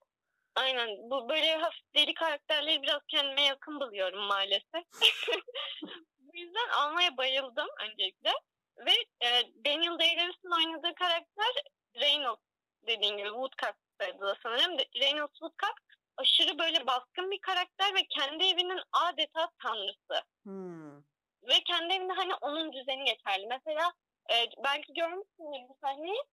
[0.56, 4.84] Aynen bu böyle hafif deli karakterleri biraz kendime yakın buluyorum maalesef.
[6.20, 8.32] bu yüzden almaya bayıldım öncelikle.
[8.78, 9.28] Ve e,
[9.66, 11.54] Daniel Day-Lewis'in oynadığı karakter
[11.96, 12.47] Reynolds
[12.88, 14.78] dediğin gibi Woodcock'taydı da sanırım.
[14.78, 15.82] Reynolds Woodcock
[16.18, 20.24] aşırı böyle baskın bir karakter ve kendi evinin adeta tanrısı.
[20.44, 20.98] Hmm.
[21.44, 23.48] Ve kendi evinde hani onun düzeni geçerli.
[23.48, 23.94] Mesela
[24.32, 26.24] e, belki görmüşsünüz bu sahneyi.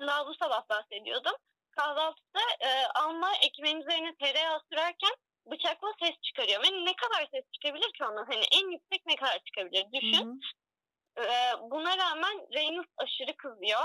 [0.00, 1.34] Daha bu sabah bahsediyordum.
[1.70, 5.14] Kahvaltıda e, Alma ekmeğin üzerine tereyağı sürerken
[5.46, 6.62] bıçakla ses çıkarıyor.
[6.62, 8.26] Ve ne kadar ses çıkabilir ki onun?
[8.26, 9.86] Hani en yüksek ne kadar çıkabilir?
[9.92, 10.40] Düşün.
[11.16, 11.26] Hı hı.
[11.26, 13.80] E, buna rağmen Reynolds aşırı kızıyor.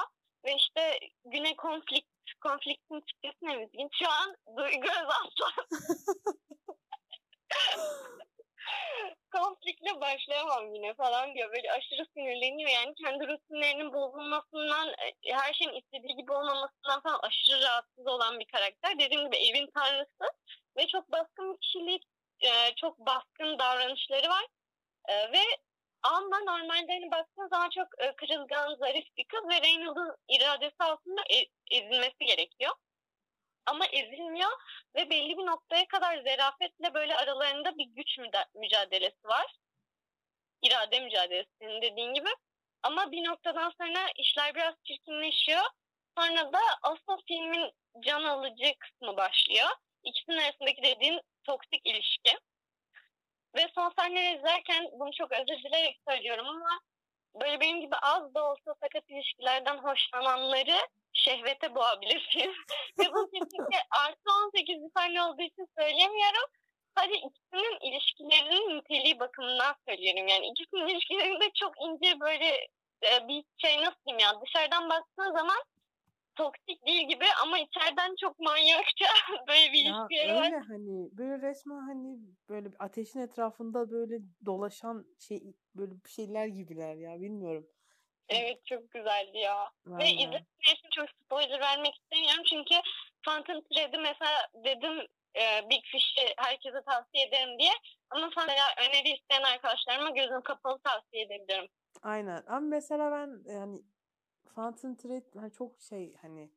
[0.46, 2.10] Ve işte güne konflikt,
[2.42, 3.90] konfliktin çıkması ne müzgün.
[3.92, 5.68] Şu an Duygu Özaslan.
[9.34, 11.54] konfliktle başlayamam yine falan diyor.
[11.54, 12.70] Böyle aşırı sinirleniyor.
[12.70, 18.46] Yani kendi rutinlerinin bozulmasından, e, her şeyin istediği gibi olmamasından falan aşırı rahatsız olan bir
[18.46, 19.00] karakter.
[19.00, 20.26] Dediğim gibi evin tanrısı
[20.78, 22.04] ve çok baskın bir kişilik,
[22.42, 24.46] e, çok baskın davranışları var.
[25.10, 25.44] E, ve
[26.04, 27.88] ama normalde hani baktığın zaman çok
[28.18, 31.22] kırılgan, zarif bir kız ve Reynolds'ın iradesi altında
[31.72, 32.74] ezilmesi gerekiyor
[33.66, 34.52] ama ezilmiyor
[34.96, 38.18] ve belli bir noktaya kadar zerafetle böyle aralarında bir güç
[38.56, 39.56] mücadelesi var.
[40.62, 42.30] İrade mücadelesi dediğin gibi.
[42.84, 45.64] Ama bir noktadan sonra işler biraz çirkinleşiyor.
[46.18, 47.72] Sonra da asıl filmin
[48.06, 49.70] can alıcı kısmı başlıyor.
[50.04, 52.38] İkisinin arasındaki dediğin toksik ilişki.
[53.56, 56.80] Ve son sahneleri izlerken bunu çok özür dileyerek söylüyorum ama
[57.42, 60.78] böyle benim gibi az da olsa sakat ilişkilerden hoşlananları
[61.14, 62.56] şehvete boğabilirsiniz.
[63.00, 66.48] Ve bu kesinlikle artı 18 bir sahne olduğu için söylemiyorum.
[66.98, 70.28] Sadece ikisinin ilişkilerinin niteliği bakımından söylüyorum.
[70.28, 72.50] Yani ikisinin ilişkilerinde çok ince böyle
[73.04, 75.64] e, bir şey nasıl diyeyim ya dışarıdan baktığın zaman
[76.36, 79.06] toksik değil gibi ama içeriden çok manyakça
[79.48, 80.46] böyle bir ilişkileri var.
[80.46, 82.18] Öyle hani böyle resmen hani
[82.50, 84.16] böyle ateşin etrafında böyle
[84.46, 85.40] dolaşan şey
[85.76, 87.68] böyle şeyler gibiler ya bilmiyorum.
[88.30, 89.72] Evet çok güzeldi ya.
[89.88, 90.00] Aynen.
[90.00, 92.76] Ve için çok spoiler vermek istemiyorum çünkü
[93.26, 97.72] Phantom Thread'i mesela dedim e, Big Fish'i herkese tavsiye ederim diye.
[98.10, 101.68] Ama mesela öneri isteyen arkadaşlarıma gözüm kapalı tavsiye edebilirim.
[102.02, 102.44] Aynen.
[102.48, 103.82] Ama mesela ben yani
[104.56, 106.52] Thread hani çok şey hani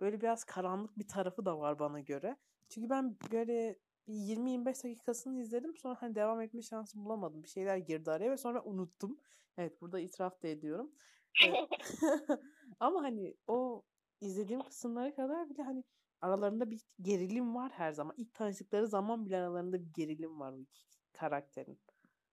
[0.00, 2.36] böyle biraz karanlık bir tarafı da var bana göre.
[2.68, 5.76] Çünkü ben böyle 20-25 dakikasını izledim.
[5.76, 7.42] Sonra hani devam etme şansı bulamadım.
[7.42, 9.18] Bir şeyler girdi araya ve sonra unuttum.
[9.58, 10.92] Evet burada itiraf da ediyorum.
[12.80, 13.82] Ama hani o
[14.20, 15.84] izlediğim kısımlara kadar bile hani
[16.20, 18.14] aralarında bir gerilim var her zaman.
[18.18, 20.82] İlk tanıştıkları zaman bile aralarında bir gerilim var bu iki
[21.12, 21.80] karakterin.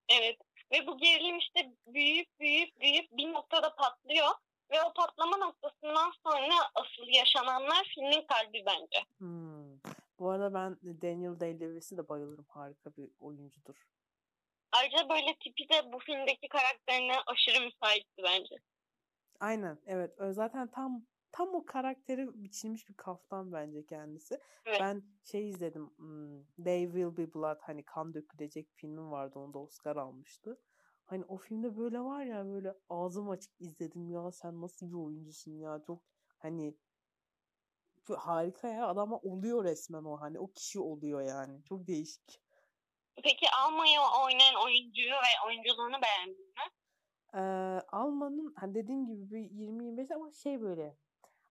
[0.09, 0.37] Evet
[0.71, 4.27] ve bu gerilim işte büyüyüp büyüyüp büyüyüp bir noktada patlıyor.
[4.71, 9.05] Ve o patlama noktasından sonra asıl yaşananlar filmin kalbi bence.
[9.17, 9.79] Hmm.
[10.19, 12.45] Bu arada ben Daniel Day-Lewis'i de bayılırım.
[12.49, 13.75] Harika bir oyuncudur.
[14.71, 18.55] Ayrıca böyle tipi de bu filmdeki karakterine aşırı müsaitti bence.
[19.39, 20.11] Aynen evet.
[20.29, 24.39] Zaten tam tam o karakteri biçilmiş bir kaftan bence kendisi.
[24.65, 24.79] Evet.
[24.81, 25.89] Ben şey izledim.
[26.63, 29.39] They Will Be Blood hani kan dökülecek filmin vardı.
[29.39, 30.57] Onda Oscar almıştı.
[31.09, 35.51] Hani o filmde böyle var ya böyle ağzım açık izledim ya sen nasıl bir oyuncusun
[35.51, 36.01] ya çok
[36.39, 36.77] hani
[38.17, 42.41] harika ya adama oluyor resmen o hani o kişi oluyor yani çok değişik.
[43.23, 46.63] Peki Alma'yı oynayan oyuncuyu ve oyunculuğunu beğendin mi?
[47.33, 47.39] Ee,
[47.91, 50.97] Alma'nın hani dediğim gibi bir 20-25 ama şey böyle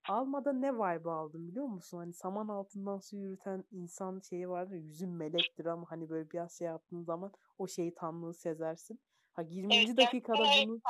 [0.09, 1.99] Alma'da ne vibe aldım biliyor musun?
[1.99, 6.67] Hani saman altından su yürüten insan şeyi vardır yüzün melektir ama hani böyle biraz şey
[6.67, 9.01] yaptığın zaman o şeyi tamlığı sezersin.
[9.39, 9.75] Ha 20.
[9.75, 10.81] Evet, dakikada bunu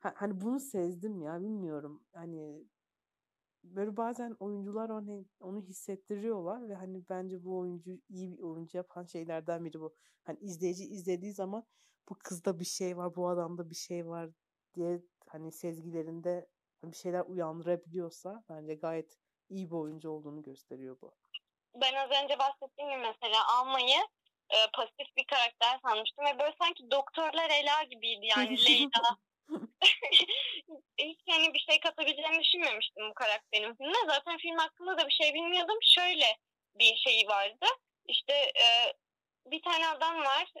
[0.00, 2.04] ha, hani bunu sezdim ya bilmiyorum.
[2.12, 2.64] Hani
[3.64, 9.04] böyle bazen oyuncular hani onu hissettiriyorlar ve hani bence bu oyuncu iyi bir oyuncu yapan
[9.04, 9.94] şeylerden biri bu.
[10.24, 11.64] Hani izleyici izlediği zaman
[12.08, 14.30] bu kızda bir şey var, bu adamda bir şey var
[14.74, 16.48] diye hani sezgilerinde
[16.84, 19.18] bir şeyler uyandırabiliyorsa bence gayet
[19.48, 21.12] iyi bir oyuncu olduğunu gösteriyor bu.
[21.74, 23.96] Ben az önce bahsettiğim gibi mesela almayı
[24.54, 29.16] e, pasif bir karakter sanmıştım ve böyle sanki doktorlar Ela gibiydi yani Leyla.
[30.98, 34.06] Hiç hani bir şey katabileceğimi düşünmemiştim bu karakterin filmine.
[34.06, 35.78] Zaten film hakkında da bir şey bilmiyordum.
[35.82, 36.26] Şöyle
[36.74, 37.66] bir şey vardı.
[38.06, 38.66] İşte e,
[39.46, 40.52] bir tane adam var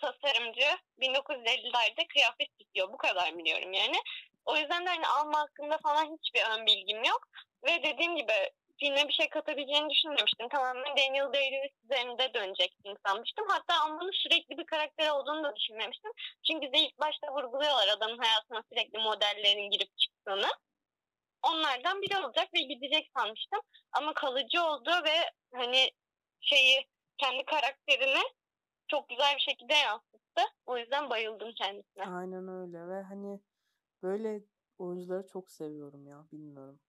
[0.00, 2.92] tasarımcı 1950'lerde kıyafet dikiyor.
[2.92, 3.96] Bu kadar biliyorum yani.
[4.44, 7.26] O yüzden de hani alma hakkında falan hiçbir ön bilgim yok.
[7.64, 8.32] Ve dediğim gibi
[8.80, 10.48] filme bir şey katabileceğini düşünmemiştim.
[10.48, 13.46] Tamamen Daniel Day-Lewis üzerinde dönecektim sanmıştım.
[13.48, 16.12] Hatta Amman'ın sürekli bir karakter olduğunu da düşünmemiştim.
[16.46, 20.50] Çünkü bize ilk başta vurguluyorlar adamın hayatına sürekli modellerin girip çıktığını.
[21.42, 23.60] Onlardan biri olacak ve gidecek sanmıştım.
[23.92, 25.16] Ama kalıcı oldu ve
[25.54, 25.90] hani
[26.40, 26.86] şeyi
[27.18, 28.22] kendi karakterini
[28.88, 30.42] çok güzel bir şekilde yansıttı.
[30.66, 32.04] O yüzden bayıldım kendisine.
[32.04, 33.40] Aynen öyle ve hani
[34.02, 34.40] böyle
[34.78, 36.80] oyuncuları çok seviyorum ya bilmiyorum.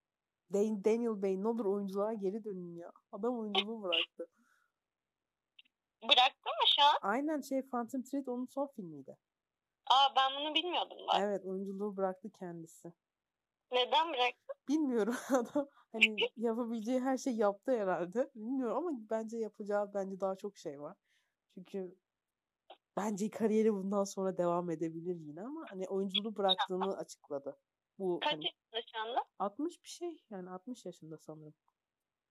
[0.53, 2.91] Daniel Bey ne olur oyunculuğa geri dönün ya.
[3.11, 4.27] Adam oyunculuğu bıraktı.
[6.03, 6.97] Bıraktı mı şu an?
[7.01, 9.17] Aynen şey Phantom Thread onun son filmiydi.
[9.89, 11.15] Aa ben bunu bilmiyordum bak.
[11.21, 12.93] Evet oyunculuğu bıraktı kendisi.
[13.71, 14.53] Neden bıraktı?
[14.67, 18.31] Bilmiyorum adam hani yapabileceği her şey yaptı herhalde.
[18.35, 20.97] Bilmiyorum ama bence yapacağı bence daha çok şey var.
[21.53, 21.95] Çünkü
[22.97, 27.57] bence kariyeri bundan sonra devam edebilir yine ama hani oyunculuğu bıraktığını açıkladı.
[28.01, 29.25] Bu Kaç hani, yaşında şu anda?
[29.39, 31.53] 60 bir şey yani 60 yaşında sanırım.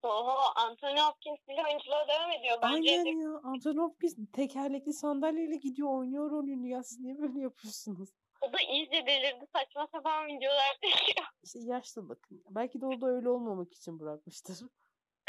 [0.02, 2.58] Oho Anthony Hopkins bile oyunculuğa devam ediyor.
[2.62, 8.10] Bence Aynen ya Anthony Hopkins tekerlekli sandalyeyle gidiyor oynuyor rolünü ya siz niye böyle yapıyorsunuz?
[8.40, 9.46] o da iyice delirdi.
[9.52, 11.26] Saçma sapan videolar çekiyor.
[11.42, 12.44] İşte yaşlı bakın.
[12.50, 14.58] Belki de o da öyle olmamak için bırakmıştır.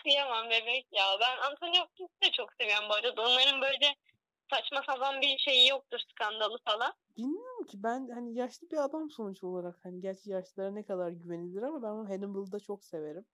[0.03, 1.05] Kıyamam bebek ya.
[1.21, 3.21] Ben Anthony Hopkins'i de çok seviyorum bu arada.
[3.21, 3.95] Onların böyle
[4.51, 6.93] saçma sapan bir şeyi yoktur skandalı falan.
[7.17, 11.61] Bilmiyorum ki ben hani yaşlı bir adam sonuç olarak hani gerçi yaşlılara ne kadar güvenilir
[11.61, 13.25] ama ben o Hannibal'ı da çok severim.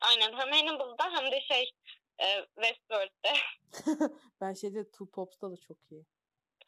[0.00, 1.70] Aynen hem Hannibal'da hem de şey
[2.18, 3.32] e, Westworld'de.
[4.40, 6.04] ben şeyde Two Pops'ta da çok iyi.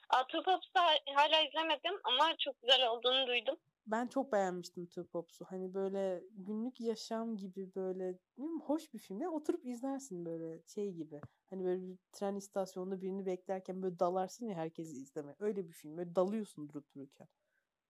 [0.09, 0.81] Aa, Two Pops'u
[1.15, 3.57] hala izlemedim ama çok güzel olduğunu duydum.
[3.87, 5.45] Ben çok beğenmiştim Two Pops'u.
[5.45, 8.19] Hani böyle günlük yaşam gibi böyle
[8.63, 9.21] hoş bir film.
[9.21, 11.21] Ya oturup izlersin böyle şey gibi.
[11.51, 15.35] Hani böyle bir tren istasyonunda birini beklerken böyle dalarsın ya herkesi izleme.
[15.39, 15.97] Öyle bir film.
[15.97, 17.29] Böyle dalıyorsun durup dururken.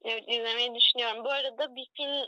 [0.05, 1.24] Evet izlemeyi düşünüyorum.
[1.24, 2.26] Bu arada bir film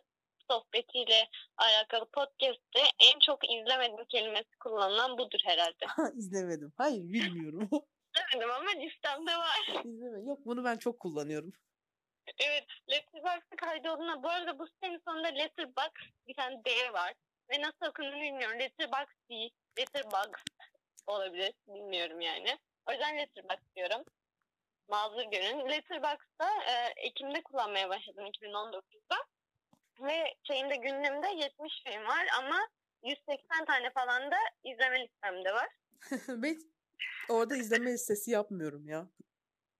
[0.50, 2.80] sohbetiyle alakalı podcast'te
[3.12, 5.86] en çok izlemedim kelimesi kullanılan budur herhalde.
[5.86, 6.72] Ha izlemedim.
[6.76, 7.68] Hayır bilmiyorum.
[8.16, 9.84] İzlemedim ama listemde var.
[9.84, 10.22] İzleme.
[10.22, 11.52] Yok bunu ben çok kullanıyorum.
[12.38, 15.92] Evet Letterboxd'a kaydolduğunda bu arada bu sitenin sonunda Letterbox
[16.26, 17.14] bir tane D var.
[17.50, 18.58] Ve nasıl okunduğunu bilmiyorum.
[18.58, 19.50] Letterbox değil.
[19.78, 20.32] Letterbox
[21.06, 21.52] olabilir.
[21.68, 22.58] Bilmiyorum yani.
[22.88, 24.04] O yüzden Letterbox diyorum.
[24.88, 25.70] Mazur görün.
[25.70, 29.16] Letterboxd'da e, Ekim'de kullanmaya başladım 2019'da.
[30.00, 32.68] Ve şeyimde gündemde 70 film var ama
[33.02, 35.68] 180 tane falan da izleme listemde var.
[36.28, 36.58] ben
[37.28, 39.06] orada izleme listesi yapmıyorum ya.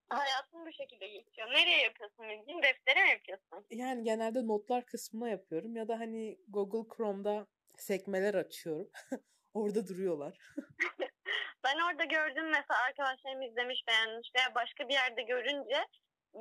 [0.09, 1.49] Hayatım bu şekilde geçiyor.
[1.49, 2.63] Nereye yapıyorsun bildiğin?
[2.63, 3.67] Deftere mi yapıyorsun?
[3.71, 7.47] Yani genelde notlar kısmına yapıyorum ya da hani Google Chrome'da
[7.77, 8.91] sekmeler açıyorum.
[9.55, 10.39] orada duruyorlar.
[11.65, 15.87] ben orada gördüm mesela arkadaşlarım izlemiş beğenmiş veya başka bir yerde görünce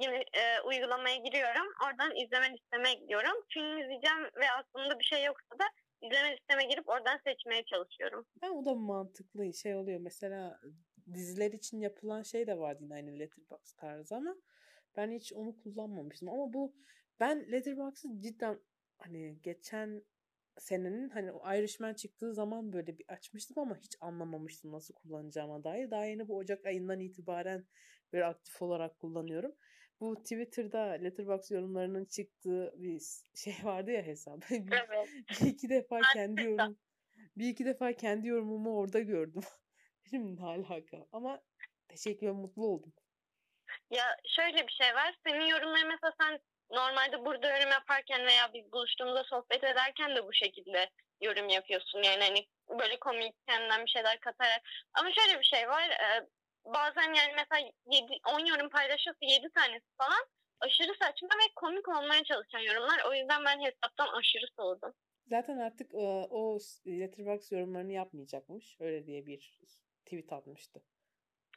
[0.02, 1.68] yine e, uygulamaya giriyorum.
[1.86, 3.46] Oradan izleme listeme gidiyorum.
[3.50, 5.66] Film izleyeceğim ve aklımda bir şey yoksa da
[6.02, 8.26] izleme listeme girip oradan seçmeye çalışıyorum.
[8.42, 10.00] Ben o da mantıklı şey oluyor.
[10.00, 10.60] Mesela
[11.14, 14.36] diziler için yapılan şey de vardı yine aynı Letterboxd tarzı ama
[14.98, 16.30] ben hiç onu kullanmamıştım.
[16.30, 16.76] Ama bu
[17.20, 18.60] ben Letterboxd'ı cidden
[18.98, 20.04] hani geçen
[20.58, 25.92] senenin hani o Irishman çıktığı zaman böyle bir açmıştım ama hiç anlamamıştım nasıl kullanacağıma dair.
[25.92, 27.66] Daha yeni bu Ocak ayından itibaren
[28.14, 29.56] böyle aktif olarak kullanıyorum.
[30.00, 33.02] Bu Twitter'da Letterboxd yorumlarının çıktığı bir
[33.36, 34.44] şey vardı ya hesap.
[34.52, 35.10] Evet.
[35.42, 36.78] bir iki defa kendi yorum
[37.38, 39.42] bir iki defa kendi yorumumu orada gördüm.
[40.12, 40.98] Benim ne alaka?
[41.12, 41.42] Ama
[41.88, 42.94] teşekkür ederim mutlu oldum.
[43.90, 45.16] Ya şöyle bir şey var.
[45.28, 46.40] Senin yorumları mesela sen
[46.72, 50.90] normalde burada yorum yaparken veya biz buluştuğumuzda sohbet ederken de bu şekilde
[51.22, 52.04] yorum yapıyorsun.
[52.04, 52.48] Yani hani
[52.80, 54.62] böyle komik kendinden bir şeyler katarak.
[54.94, 55.90] Ama şöyle bir şey var.
[55.90, 56.28] E,
[56.66, 60.26] bazen yani mesela 7, 10 yorum paylaşıyorsa 7 tanesi falan
[60.60, 63.02] aşırı saçma ve komik olmaya çalışan yorumlar.
[63.10, 64.94] O yüzden ben hesaptan aşırı soğudum.
[65.28, 68.78] Zaten artık e, o Letterboxd yorumlarını yapmayacakmış.
[68.80, 69.60] Öyle diye bir
[70.06, 70.84] tweet atmıştı.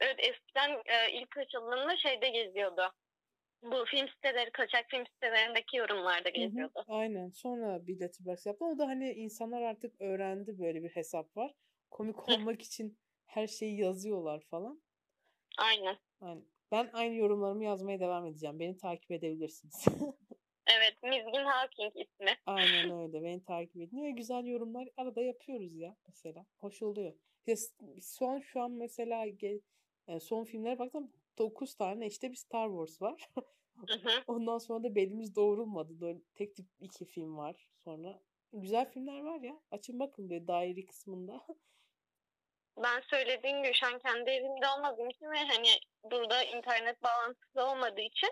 [0.00, 2.92] Evet eskiden e, ilk açıldığında şeyde geziyordu.
[3.62, 6.72] Bu film siteleri, kaçak film sitelerindeki yorumlarda geziyordu.
[6.76, 7.30] Hı hı, aynen.
[7.30, 8.64] Sonra bir Letterboxd yaptı.
[8.64, 11.54] O da hani insanlar artık öğrendi böyle bir hesap var.
[11.90, 14.82] Komik olmak için her şeyi yazıyorlar falan.
[15.58, 15.98] Aynen.
[16.22, 16.42] Yani
[16.72, 18.60] ben aynı yorumlarımı yazmaya devam edeceğim.
[18.60, 19.84] Beni takip edebilirsiniz.
[20.66, 22.38] evet, Mizgin Hawking ismi.
[22.46, 23.22] Aynen öyle.
[23.22, 26.46] Beni takip edin ve güzel yorumlar arada yapıyoruz ya mesela.
[26.58, 27.12] Hoş oluyor.
[27.46, 27.56] Ya
[28.02, 29.26] son şu an mesela
[30.08, 33.30] yani son filmlere baktım 9 tane işte bir Star Wars var.
[34.26, 36.00] Ondan sonra da belimiz doğrulmadı.
[36.00, 38.20] Böyle tek tip iki film var sonra.
[38.52, 39.60] Güzel filmler var ya.
[39.70, 41.46] Açın bakın böyle daire kısmında.
[42.82, 45.68] ben söylediğim gibi şu an kendi evimde olmadığım için ve hani
[46.04, 48.30] burada internet bağlantısı olmadığı için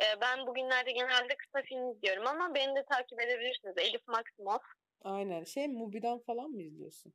[0.00, 3.78] e, ben bugünlerde genelde kısa film izliyorum ama beni de takip edebilirsiniz.
[3.78, 4.58] Elif Maksimov.
[5.02, 5.44] Aynen.
[5.44, 7.14] Şey Mubi'den falan mı izliyorsun?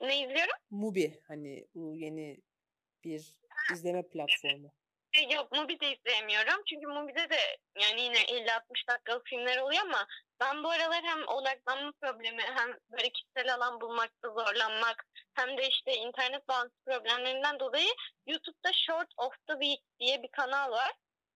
[0.00, 0.56] Ne izliyorum?
[0.70, 1.20] Mubi.
[1.28, 2.36] Hani bu yeni
[3.04, 3.34] bir
[3.72, 4.72] izleme platformu.
[5.16, 6.62] E, yok Mubi'de izleyemiyorum.
[6.68, 10.06] Çünkü Mubi'de de yani yine 50-60 dakikalık filmler oluyor ama
[10.40, 15.94] ben bu aralar hem odaklanma problemi hem böyle kişisel alan bulmakta zorlanmak hem de işte
[15.94, 17.88] internet bağlantısı problemlerinden dolayı
[18.26, 20.92] YouTube'da Short of the Week diye bir kanal var.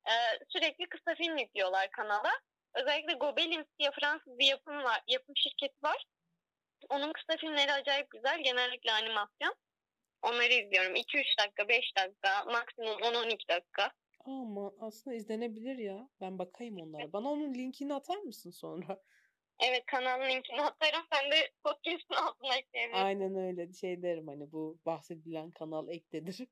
[0.08, 2.32] Ee, sürekli kısa film yüklüyorlar kanala.
[2.74, 6.04] Özellikle Gobelins diye Fransız bir yapım var, yapım şirketi var.
[6.88, 8.42] Onun kısa filmleri acayip güzel.
[8.42, 9.54] Genellikle animasyon.
[10.22, 10.94] Onları izliyorum.
[10.94, 13.92] 2-3 dakika, 5 dakika, maksimum 10-12 dakika.
[14.24, 16.08] Ama aslında izlenebilir ya.
[16.20, 17.12] Ben bakayım onlara.
[17.12, 19.02] Bana onun linkini atar mısın sonra?
[19.60, 21.06] Evet kanalın linkini atarım.
[21.12, 23.04] Sen de podcast'ın altına ekleyebilirsin.
[23.04, 23.72] Aynen öyle.
[23.72, 26.46] Şey derim hani bu bahsedilen kanal ektedir.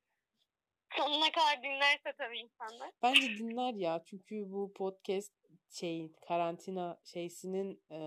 [0.97, 2.91] Sonuna kadar dinlerse tabii insanlar.
[3.03, 4.03] Bence dinler ya.
[4.07, 5.33] Çünkü bu podcast
[5.71, 7.99] şey karantina şeysinin e,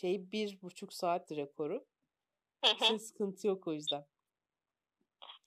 [0.00, 1.86] şey bir buçuk saat rekoru.
[2.62, 4.06] Kesin sıkıntı yok o yüzden.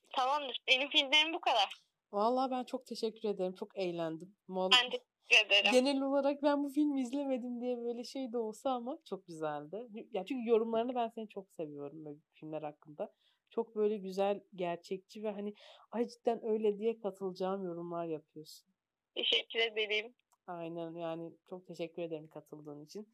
[0.10, 0.62] Tamamdır.
[0.68, 1.82] Benim filmlerim bu kadar.
[2.12, 3.56] Vallahi ben çok teşekkür ederim.
[3.56, 4.36] Çok eğlendim.
[4.50, 5.72] Vallahi ben de teşekkür ederim.
[5.72, 9.88] Genel olarak ben bu filmi izlemedim diye böyle şey de olsa ama çok güzeldi.
[10.12, 13.14] Ya çünkü yorumlarını ben seni çok seviyorum böyle filmler hakkında.
[13.50, 15.54] Çok böyle güzel, gerçekçi ve hani
[15.92, 18.68] ay cidden öyle diye katılacağım yorumlar yapıyorsun.
[19.16, 20.14] Teşekkür ederim.
[20.48, 23.14] Aynen yani çok teşekkür ederim katıldığın için.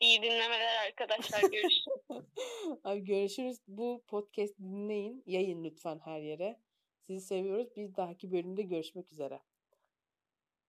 [0.00, 1.40] İyi dinlemeler arkadaşlar.
[1.40, 1.84] Görüşürüz.
[2.84, 3.58] Abi görüşürüz.
[3.66, 5.22] Bu podcast dinleyin.
[5.26, 6.60] Yayın lütfen her yere.
[7.06, 7.76] Sizi seviyoruz.
[7.76, 9.40] Bir dahaki bölümde görüşmek üzere.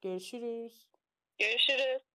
[0.01, 0.87] Görüşürüz.
[1.37, 2.10] Görüşürüz.